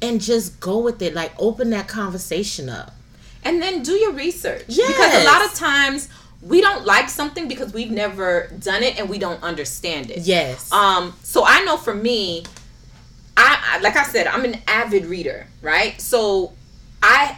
and 0.00 0.20
just 0.20 0.60
go 0.60 0.78
with 0.78 1.02
it. 1.02 1.12
Like 1.12 1.32
open 1.38 1.70
that 1.70 1.88
conversation 1.88 2.68
up. 2.68 2.94
And 3.44 3.60
then 3.60 3.82
do 3.82 3.92
your 3.92 4.12
research. 4.12 4.64
Yes. 4.68 4.92
Because 4.92 5.22
a 5.22 5.26
lot 5.26 5.44
of 5.44 5.54
times 5.54 6.08
we 6.40 6.60
don't 6.60 6.86
like 6.86 7.08
something 7.08 7.48
because 7.48 7.72
we've 7.72 7.90
never 7.90 8.52
done 8.60 8.84
it 8.84 8.96
and 8.98 9.08
we 9.08 9.18
don't 9.18 9.42
understand 9.42 10.12
it. 10.12 10.18
Yes. 10.18 10.70
Um 10.70 11.14
so 11.24 11.44
I 11.44 11.64
know 11.64 11.76
for 11.76 11.94
me 11.94 12.44
I 13.62 13.78
like 13.78 13.96
I 13.96 14.02
said 14.02 14.26
I'm 14.26 14.44
an 14.44 14.58
avid 14.66 15.06
reader, 15.06 15.46
right? 15.62 16.00
So 16.00 16.52
I 17.02 17.36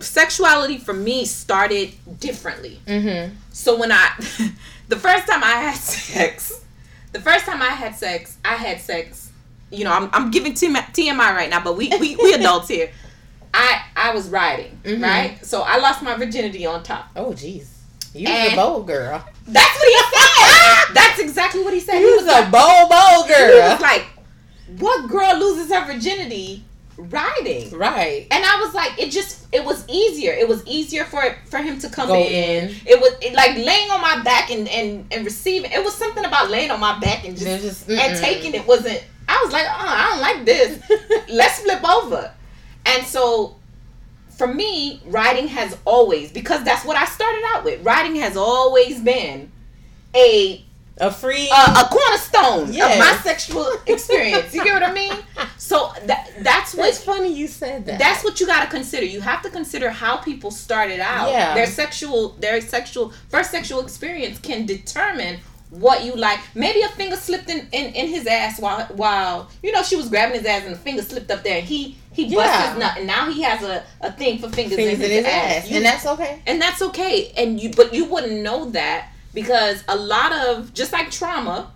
sexuality 0.00 0.78
for 0.78 0.92
me 0.92 1.24
started 1.24 1.92
differently. 2.20 2.80
Mm-hmm. 2.86 3.34
So 3.50 3.78
when 3.78 3.92
I 3.92 4.10
the 4.88 4.96
first 4.96 5.26
time 5.26 5.44
I 5.44 5.60
had 5.60 5.76
sex, 5.76 6.64
the 7.12 7.20
first 7.20 7.44
time 7.44 7.62
I 7.62 7.70
had 7.70 7.94
sex, 7.94 8.38
I 8.44 8.54
had 8.54 8.80
sex. 8.80 9.30
You 9.70 9.84
know, 9.84 9.92
I'm, 9.92 10.08
I'm 10.14 10.30
giving 10.30 10.54
TMI 10.54 11.18
right 11.18 11.50
now, 11.50 11.62
but 11.62 11.76
we 11.76 11.90
we, 12.00 12.16
we 12.16 12.32
adults 12.34 12.68
here. 12.68 12.90
I 13.54 13.82
I 13.96 14.14
was 14.14 14.28
riding 14.28 14.78
mm-hmm. 14.84 15.02
right, 15.02 15.44
so 15.44 15.62
I 15.62 15.78
lost 15.78 16.02
my 16.02 16.16
virginity 16.16 16.66
on 16.66 16.82
top. 16.82 17.08
Oh, 17.16 17.32
jeez, 17.32 17.68
you 18.14 18.28
was 18.28 18.52
a 18.52 18.56
bold 18.56 18.86
girl. 18.86 19.24
That's 19.46 19.78
what 19.78 19.88
he 19.88 20.18
said. 20.18 20.94
that's 20.94 21.18
exactly 21.18 21.62
what 21.64 21.72
he 21.72 21.80
said. 21.80 21.98
You 21.98 22.08
he 22.08 22.14
was, 22.16 22.24
was 22.24 22.34
a 22.34 22.40
like, 22.40 22.50
bold 22.50 22.90
bold 22.90 23.28
girl. 23.28 23.52
He 23.52 23.72
was 23.72 23.80
like, 23.80 24.06
"What 24.78 25.08
girl 25.08 25.38
loses 25.38 25.72
her 25.72 25.84
virginity 25.84 26.64
riding. 26.98 27.70
Right. 27.70 28.26
And 28.30 28.44
I 28.44 28.60
was 28.60 28.74
like, 28.74 28.98
it 28.98 29.10
just 29.10 29.46
it 29.52 29.64
was 29.64 29.88
easier. 29.88 30.32
It 30.32 30.48
was 30.48 30.66
easier 30.66 31.04
for 31.04 31.22
for 31.46 31.58
him 31.58 31.78
to 31.78 31.88
come 31.88 32.08
Go 32.08 32.16
in. 32.16 32.68
in. 32.68 32.76
It 32.86 33.00
was 33.00 33.16
it, 33.22 33.34
like 33.34 33.56
laying 33.56 33.90
on 33.90 34.00
my 34.00 34.22
back 34.22 34.50
and 34.50 34.68
and 34.68 35.06
and 35.12 35.24
receiving. 35.24 35.70
It 35.70 35.82
was 35.82 35.94
something 35.94 36.24
about 36.24 36.50
laying 36.50 36.70
on 36.70 36.80
my 36.80 36.98
back 36.98 37.24
and 37.24 37.36
just, 37.36 37.62
just 37.62 37.90
and 37.90 38.18
taking 38.18 38.54
it 38.54 38.66
wasn't. 38.66 39.02
I 39.28 39.40
was 39.44 39.52
like, 39.52 39.66
oh, 39.66 39.74
I 39.76 40.10
don't 40.10 40.20
like 40.20 40.44
this. 40.46 41.28
Let's 41.28 41.60
flip 41.60 41.84
over. 41.88 42.32
And 42.86 43.06
so 43.06 43.56
for 44.30 44.46
me, 44.46 45.02
riding 45.06 45.48
has 45.48 45.76
always 45.84 46.32
because 46.32 46.64
that's 46.64 46.84
what 46.84 46.96
I 46.96 47.04
started 47.04 47.42
out 47.48 47.64
with. 47.64 47.84
Riding 47.84 48.16
has 48.16 48.36
always 48.36 49.00
been 49.00 49.52
a 50.14 50.64
a 51.00 51.10
free 51.10 51.48
uh, 51.52 51.84
a 51.84 51.88
cornerstone 51.88 52.72
yes. 52.72 52.92
of 52.92 52.98
my 52.98 53.22
sexual 53.22 53.72
experience. 53.86 54.54
You 54.54 54.64
get 54.64 54.74
what 54.74 54.82
I 54.82 54.92
mean? 54.92 55.12
So 55.56 55.92
that 56.06 56.30
that's 56.40 56.74
what. 56.74 56.88
It's 56.88 57.02
funny 57.02 57.32
you 57.32 57.46
said 57.46 57.86
that. 57.86 57.98
That's 57.98 58.24
what 58.24 58.40
you 58.40 58.46
got 58.46 58.64
to 58.64 58.70
consider. 58.70 59.04
You 59.04 59.20
have 59.20 59.42
to 59.42 59.50
consider 59.50 59.90
how 59.90 60.16
people 60.16 60.50
started 60.50 61.00
out. 61.00 61.30
Yeah. 61.30 61.54
Their 61.54 61.66
sexual, 61.66 62.30
their 62.40 62.60
sexual 62.60 63.12
first 63.28 63.50
sexual 63.50 63.80
experience 63.80 64.38
can 64.38 64.66
determine 64.66 65.38
what 65.70 66.04
you 66.04 66.14
like. 66.14 66.40
Maybe 66.54 66.82
a 66.82 66.88
finger 66.88 67.16
slipped 67.16 67.50
in, 67.50 67.68
in, 67.72 67.92
in 67.94 68.08
his 68.08 68.26
ass 68.26 68.60
while 68.60 68.86
while 68.86 69.50
you 69.62 69.72
know 69.72 69.82
she 69.82 69.96
was 69.96 70.08
grabbing 70.08 70.38
his 70.38 70.46
ass 70.46 70.64
and 70.64 70.74
the 70.74 70.78
finger 70.78 71.02
slipped 71.02 71.30
up 71.30 71.42
there 71.42 71.58
and 71.58 71.66
he 71.66 71.98
he 72.12 72.24
yeah. 72.24 72.36
busted 72.36 72.70
his 72.70 72.78
nut 72.78 72.96
and 72.98 73.06
now 73.06 73.30
he 73.30 73.42
has 73.42 73.62
a, 73.62 73.84
a 74.00 74.12
thing 74.12 74.38
for 74.38 74.48
fingers, 74.48 74.76
fingers 74.76 74.94
in, 74.94 75.00
his 75.00 75.10
in 75.10 75.16
his, 75.16 75.26
ass. 75.26 75.56
ass. 75.56 75.70
You, 75.70 75.76
and 75.76 75.84
that's 75.84 76.06
okay. 76.06 76.42
And 76.46 76.60
that's 76.60 76.82
okay. 76.82 77.32
And 77.36 77.60
you 77.60 77.70
but 77.70 77.92
you 77.92 78.06
wouldn't 78.06 78.42
know 78.42 78.70
that 78.70 79.10
because 79.34 79.84
a 79.88 79.96
lot 79.96 80.32
of 80.32 80.74
just 80.74 80.92
like 80.92 81.10
trauma, 81.10 81.72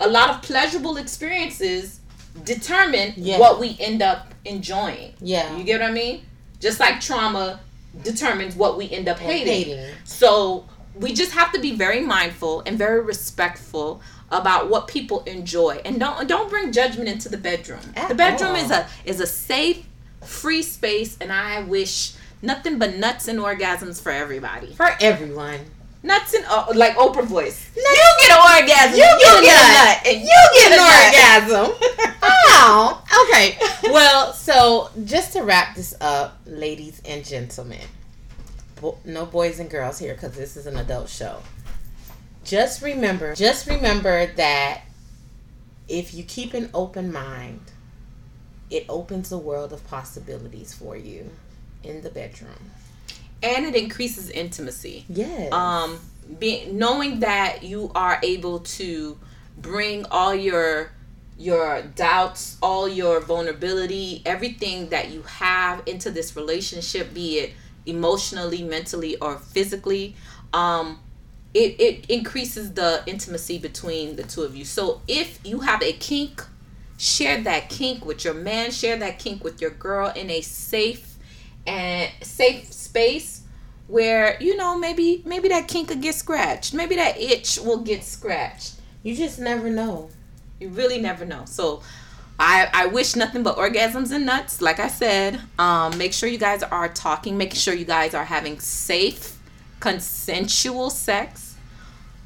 a 0.00 0.08
lot 0.08 0.30
of 0.30 0.42
pleasurable 0.42 0.96
experiences 0.96 2.00
determine 2.44 3.14
yeah. 3.16 3.38
what 3.38 3.58
we 3.58 3.76
end 3.80 4.02
up 4.02 4.32
enjoying. 4.44 5.14
Yeah. 5.20 5.56
You 5.56 5.64
get 5.64 5.80
what 5.80 5.90
I 5.90 5.92
mean? 5.92 6.22
Just 6.60 6.80
like 6.80 7.00
trauma 7.00 7.60
determines 8.02 8.54
what 8.54 8.76
we 8.76 8.90
end 8.90 9.08
up 9.08 9.18
hating. 9.18 9.74
hating. 9.74 9.94
So 10.04 10.66
we 10.94 11.12
just 11.12 11.32
have 11.32 11.52
to 11.52 11.60
be 11.60 11.74
very 11.74 12.00
mindful 12.00 12.62
and 12.66 12.76
very 12.78 13.00
respectful 13.00 14.00
about 14.30 14.68
what 14.68 14.88
people 14.88 15.22
enjoy 15.24 15.80
and 15.84 15.98
don't 15.98 16.28
don't 16.28 16.50
bring 16.50 16.70
judgment 16.70 17.08
into 17.08 17.28
the 17.28 17.38
bedroom. 17.38 17.80
At 17.96 18.08
the 18.08 18.14
bedroom 18.14 18.50
all. 18.50 18.56
is 18.56 18.70
a 18.70 18.86
is 19.04 19.20
a 19.20 19.26
safe, 19.26 19.86
free 20.22 20.62
space 20.62 21.16
and 21.20 21.32
I 21.32 21.62
wish 21.62 22.14
nothing 22.42 22.78
but 22.78 22.96
nuts 22.96 23.26
and 23.28 23.38
orgasms 23.38 24.02
for 24.02 24.12
everybody. 24.12 24.74
For 24.74 24.90
everyone. 25.00 25.60
Nuts 26.02 26.34
and 26.34 26.44
uh, 26.46 26.66
like 26.74 26.94
Oprah 26.96 27.24
voice. 27.24 27.70
Nuts. 27.76 27.96
You 27.96 28.28
get 28.28 28.30
an 28.30 28.62
orgasm. 28.62 28.98
You, 28.98 29.04
you 29.04 29.18
get, 29.18 29.42
get, 29.42 29.58
a 29.58 29.72
nut. 29.72 30.06
And 30.06 30.20
you 30.22 30.48
get 30.54 30.72
an 30.72 31.50
orgasm. 31.50 32.16
oh, 32.22 33.04
okay. 33.26 33.58
Well, 33.92 34.32
so 34.32 34.90
just 35.04 35.32
to 35.32 35.42
wrap 35.42 35.74
this 35.74 35.94
up, 36.00 36.40
ladies 36.46 37.02
and 37.04 37.24
gentlemen, 37.24 37.86
bo- 38.80 38.98
no 39.04 39.26
boys 39.26 39.58
and 39.58 39.68
girls 39.68 39.98
here 39.98 40.14
because 40.14 40.34
this 40.36 40.56
is 40.56 40.66
an 40.66 40.76
adult 40.76 41.08
show. 41.08 41.40
Just 42.44 42.80
remember, 42.80 43.34
just 43.34 43.66
remember 43.66 44.26
that 44.26 44.82
if 45.88 46.14
you 46.14 46.22
keep 46.22 46.54
an 46.54 46.70
open 46.72 47.12
mind, 47.12 47.60
it 48.70 48.84
opens 48.88 49.32
a 49.32 49.38
world 49.38 49.72
of 49.72 49.86
possibilities 49.88 50.72
for 50.72 50.96
you 50.96 51.30
in 51.82 52.02
the 52.02 52.10
bedroom 52.10 52.70
and 53.42 53.66
it 53.66 53.74
increases 53.74 54.30
intimacy. 54.30 55.04
Yes. 55.08 55.52
Um, 55.52 55.98
being 56.38 56.76
knowing 56.78 57.20
that 57.20 57.62
you 57.62 57.90
are 57.94 58.18
able 58.22 58.60
to 58.60 59.18
bring 59.56 60.04
all 60.06 60.34
your 60.34 60.92
your 61.38 61.82
doubts, 61.94 62.58
all 62.60 62.88
your 62.88 63.20
vulnerability, 63.20 64.22
everything 64.26 64.88
that 64.88 65.10
you 65.10 65.22
have 65.22 65.82
into 65.86 66.10
this 66.10 66.34
relationship, 66.34 67.14
be 67.14 67.38
it 67.38 67.52
emotionally, 67.86 68.62
mentally, 68.62 69.16
or 69.18 69.38
physically, 69.38 70.16
um, 70.52 70.98
it, 71.54 71.80
it 71.80 72.10
increases 72.10 72.72
the 72.74 73.02
intimacy 73.06 73.56
between 73.58 74.16
the 74.16 74.24
two 74.24 74.42
of 74.42 74.56
you. 74.56 74.64
So 74.64 75.00
if 75.06 75.38
you 75.46 75.60
have 75.60 75.80
a 75.80 75.92
kink, 75.92 76.44
share 76.96 77.40
that 77.42 77.68
kink 77.70 78.04
with 78.04 78.24
your 78.24 78.34
man, 78.34 78.72
share 78.72 78.96
that 78.96 79.20
kink 79.20 79.44
with 79.44 79.60
your 79.60 79.70
girl 79.70 80.12
in 80.14 80.30
a 80.30 80.40
safe 80.40 81.07
and 81.68 82.10
safe 82.22 82.72
space 82.72 83.42
where 83.86 84.36
you 84.40 84.56
know 84.56 84.76
maybe 84.76 85.22
maybe 85.24 85.48
that 85.48 85.68
kink 85.68 85.88
could 85.88 86.00
get 86.00 86.14
scratched 86.14 86.74
maybe 86.74 86.96
that 86.96 87.18
itch 87.18 87.58
will 87.58 87.78
get 87.78 88.02
scratched 88.02 88.74
you 89.02 89.14
just 89.14 89.38
never 89.38 89.70
know 89.70 90.08
you 90.60 90.68
really 90.68 91.00
never 91.00 91.24
know 91.24 91.44
so 91.44 91.82
I, 92.40 92.68
I 92.72 92.86
wish 92.86 93.16
nothing 93.16 93.42
but 93.42 93.56
orgasms 93.56 94.12
and 94.12 94.24
nuts. 94.24 94.62
Like 94.62 94.78
I 94.78 94.86
said, 94.86 95.40
um, 95.58 95.98
make 95.98 96.12
sure 96.12 96.28
you 96.28 96.38
guys 96.38 96.62
are 96.62 96.88
talking. 96.88 97.36
Make 97.36 97.52
sure 97.52 97.74
you 97.74 97.84
guys 97.84 98.14
are 98.14 98.24
having 98.24 98.60
safe, 98.60 99.36
consensual 99.80 100.90
sex. 100.90 101.56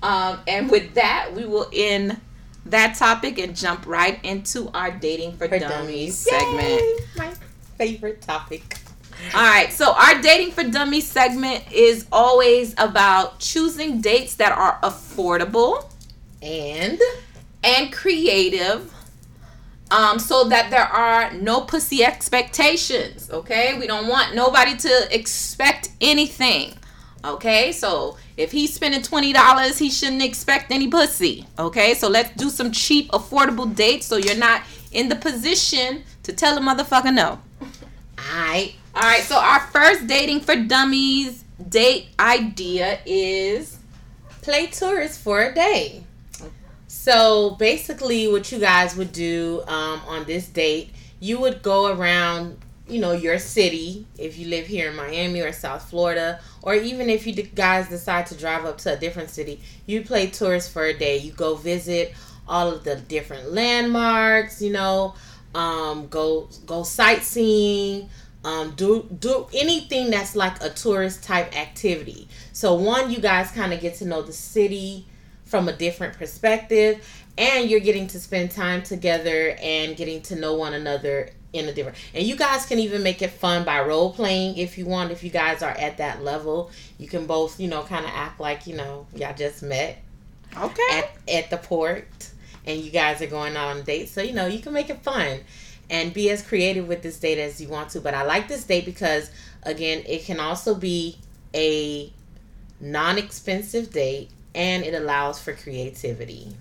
Um, 0.02 0.40
and 0.46 0.70
with 0.70 0.94
that, 0.94 1.32
we 1.34 1.46
will 1.46 1.70
end 1.72 2.20
that 2.66 2.96
topic 2.96 3.38
and 3.38 3.56
jump 3.56 3.86
right 3.86 4.22
into 4.22 4.70
our 4.74 4.90
dating 4.90 5.32
for, 5.38 5.48
for 5.48 5.58
dummies, 5.58 6.26
dummies, 6.26 6.58
segment. 6.58 7.00
My 7.16 7.32
favorite 7.78 8.20
topic. 8.20 8.81
All 9.34 9.42
right, 9.42 9.72
so 9.72 9.92
our 9.92 10.20
dating 10.20 10.52
for 10.52 10.62
dummies 10.62 11.08
segment 11.08 11.64
is 11.72 12.06
always 12.12 12.74
about 12.76 13.38
choosing 13.38 14.00
dates 14.00 14.34
that 14.34 14.52
are 14.52 14.78
affordable 14.82 15.90
and 16.42 17.00
and 17.64 17.92
creative 17.92 18.92
um, 19.90 20.18
so 20.18 20.44
that 20.48 20.70
there 20.70 20.84
are 20.84 21.32
no 21.34 21.62
pussy 21.62 22.04
expectations. 22.04 23.30
Okay, 23.30 23.78
we 23.78 23.86
don't 23.86 24.08
want 24.08 24.34
nobody 24.34 24.76
to 24.76 25.08
expect 25.10 25.90
anything. 26.00 26.74
Okay, 27.24 27.72
so 27.72 28.16
if 28.36 28.52
he's 28.52 28.74
spending 28.74 29.02
twenty 29.02 29.32
dollars, 29.32 29.78
he 29.78 29.88
shouldn't 29.88 30.22
expect 30.22 30.72
any 30.72 30.88
pussy. 30.88 31.46
Okay, 31.58 31.94
so 31.94 32.08
let's 32.08 32.30
do 32.36 32.50
some 32.50 32.72
cheap, 32.72 33.10
affordable 33.12 33.72
dates 33.74 34.06
so 34.06 34.16
you're 34.16 34.36
not 34.36 34.62
in 34.90 35.08
the 35.08 35.16
position 35.16 36.02
to 36.24 36.32
tell 36.32 36.58
a 36.58 36.60
motherfucker 36.60 37.14
no. 37.14 37.40
Alright. 38.18 38.74
Alright, 38.94 39.22
so 39.22 39.36
our 39.38 39.60
first 39.60 40.06
dating 40.06 40.40
for 40.40 40.54
dummies 40.54 41.44
date 41.66 42.08
idea 42.20 42.98
is 43.06 43.78
play 44.42 44.66
tourist 44.66 45.18
for 45.20 45.40
a 45.40 45.54
day. 45.54 46.04
So 46.88 47.56
basically, 47.58 48.28
what 48.28 48.52
you 48.52 48.58
guys 48.58 48.94
would 48.96 49.12
do 49.12 49.62
um, 49.66 50.02
on 50.06 50.24
this 50.24 50.46
date, 50.46 50.90
you 51.20 51.40
would 51.40 51.62
go 51.62 51.90
around, 51.90 52.58
you 52.86 53.00
know, 53.00 53.12
your 53.12 53.38
city 53.38 54.06
if 54.18 54.36
you 54.36 54.48
live 54.48 54.66
here 54.66 54.90
in 54.90 54.96
Miami 54.96 55.40
or 55.40 55.52
South 55.52 55.88
Florida, 55.88 56.38
or 56.60 56.74
even 56.74 57.08
if 57.08 57.26
you 57.26 57.32
guys 57.32 57.88
decide 57.88 58.26
to 58.26 58.34
drive 58.34 58.66
up 58.66 58.76
to 58.78 58.92
a 58.92 58.96
different 58.98 59.30
city, 59.30 59.62
you 59.86 60.02
play 60.02 60.26
tourist 60.26 60.70
for 60.70 60.84
a 60.84 60.92
day. 60.92 61.16
You 61.16 61.32
go 61.32 61.54
visit 61.54 62.12
all 62.46 62.68
of 62.70 62.84
the 62.84 62.96
different 62.96 63.52
landmarks, 63.52 64.60
you 64.60 64.70
know, 64.70 65.14
um, 65.54 66.08
go 66.08 66.48
go 66.66 66.82
sightseeing, 66.82 68.08
um, 68.44 68.72
do 68.72 69.08
do 69.18 69.46
anything 69.54 70.10
that's 70.10 70.34
like 70.34 70.62
a 70.62 70.70
tourist 70.70 71.22
type 71.22 71.56
activity. 71.56 72.28
So 72.52 72.74
one, 72.74 73.10
you 73.10 73.18
guys 73.18 73.50
kind 73.50 73.72
of 73.72 73.80
get 73.80 73.96
to 73.96 74.06
know 74.06 74.22
the 74.22 74.32
city 74.32 75.06
from 75.44 75.68
a 75.68 75.72
different 75.72 76.16
perspective 76.16 77.06
and 77.36 77.70
you're 77.70 77.80
getting 77.80 78.06
to 78.08 78.18
spend 78.18 78.50
time 78.50 78.82
together 78.82 79.56
and 79.60 79.96
getting 79.96 80.22
to 80.22 80.36
know 80.36 80.54
one 80.54 80.74
another 80.74 81.30
in 81.52 81.68
a 81.68 81.72
different 81.72 81.98
and 82.14 82.26
you 82.26 82.34
guys 82.34 82.64
can 82.64 82.78
even 82.78 83.02
make 83.02 83.20
it 83.20 83.30
fun 83.30 83.62
by 83.62 83.78
role 83.82 84.10
playing 84.10 84.56
if 84.56 84.78
you 84.78 84.86
want 84.86 85.10
if 85.10 85.22
you 85.22 85.28
guys 85.28 85.62
are 85.62 85.72
at 85.72 85.98
that 85.98 86.22
level. 86.24 86.70
You 86.98 87.06
can 87.06 87.26
both 87.26 87.60
you 87.60 87.68
know 87.68 87.82
kind 87.82 88.04
of 88.04 88.10
act 88.14 88.40
like 88.40 88.66
you 88.66 88.74
know 88.74 89.06
y'all 89.14 89.34
just 89.34 89.62
met 89.62 89.98
okay. 90.56 90.82
at, 90.90 91.10
at 91.28 91.50
the 91.50 91.58
port 91.58 92.30
and 92.64 92.80
you 92.80 92.90
guys 92.90 93.20
are 93.20 93.26
going 93.26 93.56
out 93.56 93.68
on 93.68 93.78
a 93.78 93.82
date 93.82 94.08
so 94.08 94.22
you 94.22 94.32
know 94.32 94.46
you 94.46 94.60
can 94.60 94.72
make 94.72 94.88
it 94.88 95.02
fun 95.02 95.40
and 95.90 96.14
be 96.14 96.30
as 96.30 96.42
creative 96.42 96.88
with 96.88 97.02
this 97.02 97.18
date 97.18 97.38
as 97.38 97.60
you 97.60 97.68
want 97.68 97.88
to 97.90 98.00
but 98.00 98.14
i 98.14 98.22
like 98.22 98.48
this 98.48 98.64
date 98.64 98.84
because 98.84 99.30
again 99.64 100.02
it 100.06 100.24
can 100.24 100.40
also 100.40 100.74
be 100.74 101.16
a 101.54 102.12
non-expensive 102.80 103.90
date 103.90 104.30
and 104.54 104.84
it 104.84 104.94
allows 104.94 105.40
for 105.40 105.54
creativity. 105.54 106.54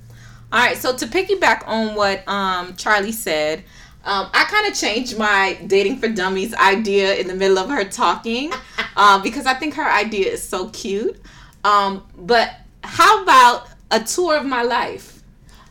All 0.52 0.60
right, 0.60 0.78
so 0.78 0.96
to 0.96 1.06
piggyback 1.06 1.68
on 1.68 1.96
what 1.96 2.28
um, 2.28 2.76
Charlie 2.76 3.12
said, 3.12 3.60
um, 4.04 4.30
I 4.34 4.46
kind 4.46 4.68
of 4.68 4.74
changed 4.74 5.18
my 5.18 5.58
dating 5.68 5.98
for 5.98 6.08
dummies 6.08 6.54
idea 6.56 7.16
in 7.16 7.28
the 7.28 7.36
middle 7.36 7.58
of 7.58 7.70
her 7.70 7.84
talking 7.86 8.52
um, 8.96 9.22
because 9.22 9.46
I 9.46 9.54
think 9.54 9.76
her 9.76 9.90
idea 9.90 10.32
is 10.32 10.44
so 10.44 10.70
cute. 10.70 11.20
Um, 11.64 12.06
but 12.18 12.54
how 12.84 13.24
about 13.24 13.68
a 13.92 14.00
tour 14.02 14.38
of 14.38 14.46
my 14.46 14.64
life? 14.64 15.21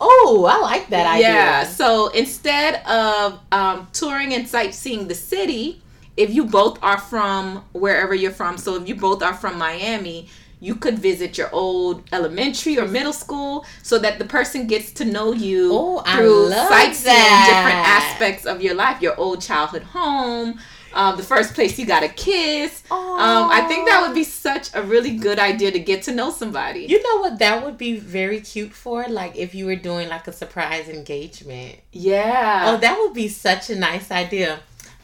Oh, 0.01 0.49
I 0.51 0.59
like 0.61 0.89
that 0.89 1.07
idea. 1.07 1.29
Yeah. 1.29 1.65
So 1.65 2.09
instead 2.09 2.85
of 2.87 3.41
um, 3.53 3.89
touring 3.93 4.33
and 4.35 4.49
sightseeing 4.49 5.09
the 5.09 5.15
city, 5.15 5.83
if 6.17 6.31
you 6.31 6.45
both 6.45 6.83
are 6.83 6.99
from 6.99 7.65
wherever 7.73 8.15
you're 8.15 8.31
from, 8.31 8.59
so 8.59 8.77
if 8.77 8.89
you 8.89 8.95
both 8.95 9.23
are 9.23 9.35
from 9.35 9.59
Miami, 9.59 10.29
you 10.61 10.75
could 10.75 10.99
visit 10.99 11.39
your 11.39 11.49
old 11.53 12.03
elementary 12.13 12.79
or 12.79 12.87
middle 12.87 13.13
school 13.13 13.65
so 13.83 13.99
that 13.99 14.19
the 14.19 14.25
person 14.25 14.67
gets 14.67 14.93
to 14.93 15.05
know 15.05 15.33
you 15.33 15.73
Ooh, 15.73 16.01
through 16.03 16.51
sightseeing 16.51 17.15
different 17.15 17.81
aspects 17.87 18.45
of 18.47 18.63
your 18.63 18.75
life, 18.75 19.01
your 19.01 19.17
old 19.17 19.41
childhood 19.41 19.83
home. 19.83 20.61
Um, 20.93 21.17
the 21.17 21.23
first 21.23 21.55
place 21.55 21.79
you 21.79 21.87
got 21.87 22.03
a 22.03 22.09
kiss. 22.09 22.83
Um, 22.91 22.99
I 22.99 23.65
think 23.69 23.89
that 23.89 24.03
would 24.05 24.15
be 24.15 24.25
such 24.25 24.71
a 24.75 24.83
really 24.83 25.17
good 25.17 25.39
idea 25.39 25.71
to 25.71 25.79
get 25.79 26.03
to 26.05 26.13
know 26.13 26.31
somebody. 26.31 26.81
You 26.81 27.03
know 27.03 27.21
what? 27.21 27.39
That 27.39 27.65
would 27.65 27.79
be 27.79 27.99
very 27.99 28.41
cute 28.41 28.73
for 28.73 29.07
like 29.09 29.37
if 29.37 29.55
you 29.55 29.67
were 29.67 29.77
doing 29.77 30.09
like 30.09 30.27
a 30.27 30.33
surprise 30.33 30.89
engagement. 30.89 31.79
Yeah. 31.93 32.65
Oh, 32.67 32.77
that 32.79 32.99
would 32.99 33.15
be 33.15 33.29
such 33.29 33.71
a 33.71 33.77
nice 33.77 34.11
idea. 34.11 34.61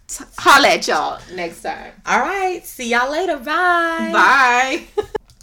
t- 0.09 0.25
holla 0.39 0.69
at 0.69 0.87
y'all 0.87 1.21
next 1.35 1.63
time. 1.63 1.93
All 2.07 2.21
right. 2.21 2.65
See 2.65 2.91
y'all 2.91 3.11
later. 3.11 3.37
Bye. 3.37 4.11
Bye. 4.97 5.05